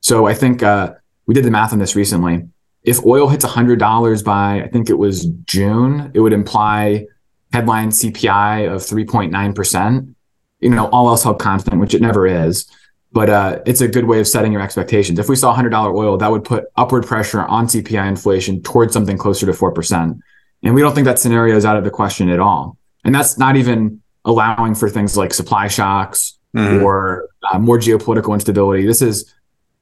So 0.00 0.26
I 0.26 0.34
think 0.34 0.62
uh, 0.62 0.94
we 1.26 1.34
did 1.34 1.44
the 1.44 1.50
math 1.50 1.72
on 1.72 1.78
this 1.78 1.94
recently. 1.94 2.48
If 2.82 3.04
oil 3.04 3.28
hits 3.28 3.44
$100 3.44 4.24
by, 4.24 4.62
I 4.62 4.68
think 4.68 4.88
it 4.88 4.94
was 4.94 5.26
June, 5.44 6.10
it 6.14 6.20
would 6.20 6.32
imply 6.32 7.06
headline 7.52 7.90
CPI 7.90 8.72
of 8.72 8.80
3.9%, 8.80 10.14
you 10.60 10.70
know, 10.70 10.88
all 10.88 11.08
else 11.08 11.22
held 11.22 11.38
constant, 11.38 11.80
which 11.80 11.94
it 11.94 12.00
never 12.00 12.26
is. 12.26 12.70
But 13.12 13.28
uh, 13.28 13.58
it's 13.66 13.80
a 13.80 13.88
good 13.88 14.04
way 14.04 14.20
of 14.20 14.28
setting 14.28 14.52
your 14.52 14.62
expectations. 14.62 15.18
If 15.18 15.28
we 15.28 15.36
saw 15.36 15.54
$100 15.54 15.94
oil, 15.94 16.16
that 16.18 16.30
would 16.30 16.44
put 16.44 16.66
upward 16.76 17.06
pressure 17.06 17.42
on 17.42 17.66
CPI 17.66 18.06
inflation 18.06 18.62
towards 18.62 18.92
something 18.92 19.18
closer 19.18 19.46
to 19.46 19.52
4%. 19.52 20.20
And 20.62 20.74
we 20.74 20.80
don't 20.80 20.94
think 20.94 21.06
that 21.06 21.18
scenario 21.18 21.56
is 21.56 21.64
out 21.64 21.76
of 21.76 21.84
the 21.84 21.90
question 21.90 22.28
at 22.28 22.38
all. 22.38 22.78
And 23.04 23.14
that's 23.14 23.36
not 23.36 23.56
even 23.56 24.00
allowing 24.24 24.74
for 24.74 24.88
things 24.88 25.16
like 25.16 25.34
supply 25.34 25.66
shocks 25.68 26.38
mm-hmm. 26.54 26.84
or 26.84 27.28
uh, 27.50 27.58
more 27.58 27.78
geopolitical 27.78 28.34
instability. 28.34 28.86
This 28.86 29.02
is 29.02 29.34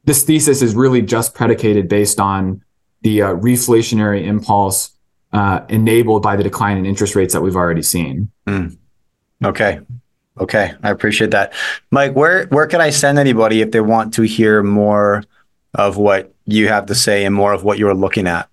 this 0.04 0.24
thesis 0.24 0.62
is 0.62 0.74
really 0.74 1.02
just 1.02 1.34
predicated 1.34 1.88
based 1.88 2.20
on 2.20 2.62
the 3.02 3.22
uh, 3.22 3.34
reflationary 3.34 4.24
impulse 4.24 4.90
uh, 5.32 5.60
enabled 5.68 6.22
by 6.22 6.36
the 6.36 6.42
decline 6.42 6.78
in 6.78 6.86
interest 6.86 7.14
rates 7.14 7.34
that 7.34 7.42
we've 7.42 7.56
already 7.56 7.82
seen. 7.82 8.30
Mm. 8.46 8.78
Okay. 9.44 9.80
Okay. 10.40 10.72
I 10.82 10.90
appreciate 10.90 11.32
that. 11.32 11.52
Mike, 11.90 12.14
where, 12.14 12.46
where 12.46 12.66
can 12.66 12.80
I 12.80 12.88
send 12.90 13.18
anybody 13.18 13.60
if 13.60 13.72
they 13.72 13.80
want 13.80 14.14
to 14.14 14.22
hear 14.22 14.62
more 14.62 15.24
of 15.74 15.96
what 15.96 16.32
you 16.44 16.68
have 16.68 16.86
to 16.86 16.94
say 16.94 17.24
and 17.24 17.34
more 17.34 17.52
of 17.52 17.64
what 17.64 17.78
you're 17.78 17.94
looking 17.94 18.26
at? 18.26 18.48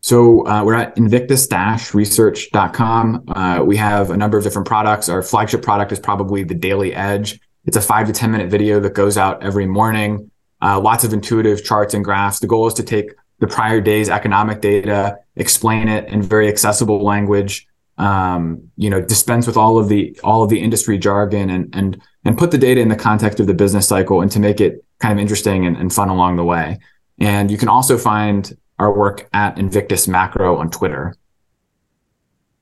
So 0.00 0.46
uh, 0.46 0.62
we're 0.62 0.74
at 0.74 0.96
invictus-research.com. 0.96 3.24
Uh, 3.26 3.62
we 3.66 3.76
have 3.76 4.10
a 4.10 4.16
number 4.16 4.38
of 4.38 4.44
different 4.44 4.68
products. 4.68 5.08
Our 5.08 5.20
flagship 5.20 5.62
product 5.62 5.90
is 5.90 5.98
probably 5.98 6.44
the 6.44 6.54
Daily 6.54 6.94
Edge. 6.94 7.40
It's 7.64 7.76
a 7.76 7.80
five 7.80 8.06
to 8.06 8.12
10 8.12 8.30
minute 8.30 8.48
video 8.48 8.78
that 8.78 8.94
goes 8.94 9.18
out 9.18 9.42
every 9.42 9.66
morning. 9.66 10.30
Uh, 10.62 10.80
lots 10.80 11.04
of 11.04 11.12
intuitive 11.12 11.64
charts 11.64 11.94
and 11.94 12.04
graphs. 12.04 12.40
The 12.40 12.46
goal 12.46 12.66
is 12.66 12.74
to 12.74 12.82
take 12.82 13.12
the 13.38 13.46
prior 13.46 13.80
day's 13.80 14.08
economic 14.08 14.60
data, 14.60 15.18
explain 15.36 15.88
it 15.88 16.08
in 16.08 16.22
very 16.22 16.48
accessible 16.48 17.04
language, 17.04 17.66
um, 17.98 18.70
you 18.76 18.88
know, 18.88 19.00
dispense 19.00 19.46
with 19.46 19.56
all 19.56 19.78
of 19.78 19.88
the 19.88 20.18
all 20.24 20.42
of 20.42 20.50
the 20.50 20.60
industry 20.60 20.98
jargon 20.98 21.50
and 21.50 21.74
and 21.74 22.00
and 22.24 22.38
put 22.38 22.50
the 22.50 22.58
data 22.58 22.80
in 22.80 22.88
the 22.88 22.96
context 22.96 23.40
of 23.40 23.46
the 23.46 23.54
business 23.54 23.88
cycle 23.88 24.20
and 24.20 24.30
to 24.32 24.40
make 24.40 24.60
it 24.60 24.84
kind 24.98 25.12
of 25.12 25.18
interesting 25.18 25.66
and, 25.66 25.76
and 25.76 25.92
fun 25.92 26.08
along 26.08 26.36
the 26.36 26.44
way. 26.44 26.78
And 27.18 27.50
you 27.50 27.58
can 27.58 27.68
also 27.68 27.96
find 27.96 28.56
our 28.78 28.92
work 28.92 29.28
at 29.32 29.58
Invictus 29.58 30.06
Macro 30.08 30.56
on 30.58 30.70
Twitter. 30.70 31.14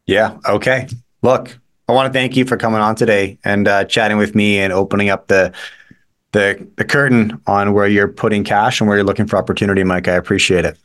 Yeah. 0.06 0.38
Okay. 0.46 0.88
Look, 1.22 1.58
I 1.88 1.92
want 1.92 2.12
to 2.12 2.18
thank 2.18 2.36
you 2.36 2.44
for 2.44 2.56
coming 2.56 2.80
on 2.80 2.94
today 2.94 3.38
and 3.44 3.66
uh, 3.66 3.84
chatting 3.84 4.18
with 4.18 4.34
me 4.34 4.58
and 4.58 4.72
opening 4.72 5.08
up 5.08 5.28
the 5.28 5.52
the 6.34 6.68
the 6.76 6.84
curtain 6.84 7.40
on 7.46 7.72
where 7.72 7.86
you're 7.86 8.08
putting 8.08 8.44
cash 8.44 8.78
and 8.80 8.88
where 8.88 8.98
you're 8.98 9.06
looking 9.06 9.26
for 9.26 9.38
opportunity, 9.38 9.82
Mike. 9.84 10.08
I 10.08 10.12
appreciate 10.12 10.66
it. 10.66 10.76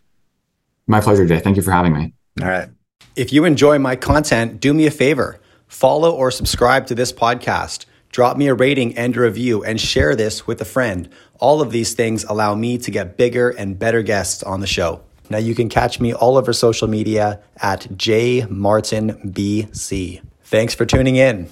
My 0.88 1.02
pleasure, 1.02 1.26
Jay. 1.26 1.40
Thank 1.40 1.58
you 1.58 1.64
for 1.64 1.72
having 1.72 1.92
me. 1.94 2.14
All 2.42 2.48
right. 2.48 2.70
If 3.16 3.34
you 3.34 3.44
enjoy 3.44 3.80
my 3.80 3.98
content, 3.98 4.62
do 4.62 4.72
me 4.74 4.86
a 4.86 4.92
favor. 4.92 5.42
Follow 5.68 6.12
or 6.12 6.32
subscribe 6.32 6.88
to 6.88 6.96
this 6.96 7.12
podcast. 7.12 7.84
Drop 8.12 8.38
me 8.38 8.48
a 8.48 8.54
rating 8.54 8.96
and 8.98 9.18
a 9.18 9.22
review 9.22 9.64
and 9.64 9.82
share 9.82 10.16
this 10.16 10.48
with 10.48 10.62
a 10.62 10.66
friend. 10.66 11.10
All 11.40 11.62
of 11.62 11.72
these 11.72 11.94
things 11.94 12.24
allow 12.24 12.56
me 12.56 12.80
to 12.80 12.92
get 12.92 13.18
bigger 13.18 13.50
and 13.50 13.78
better 13.78 14.02
guests 14.02 14.42
on 14.44 14.62
the 14.62 14.68
show. 14.68 15.02
Now 15.30 15.38
you 15.38 15.54
can 15.54 15.68
catch 15.70 16.00
me 16.00 16.14
all 16.14 16.38
over 16.38 16.54
social 16.54 16.88
media 16.88 17.42
at 17.58 17.82
JayMartinBC. 17.82 20.22
Thanks 20.44 20.74
for 20.74 20.86
tuning 20.86 21.18
in. 21.18 21.50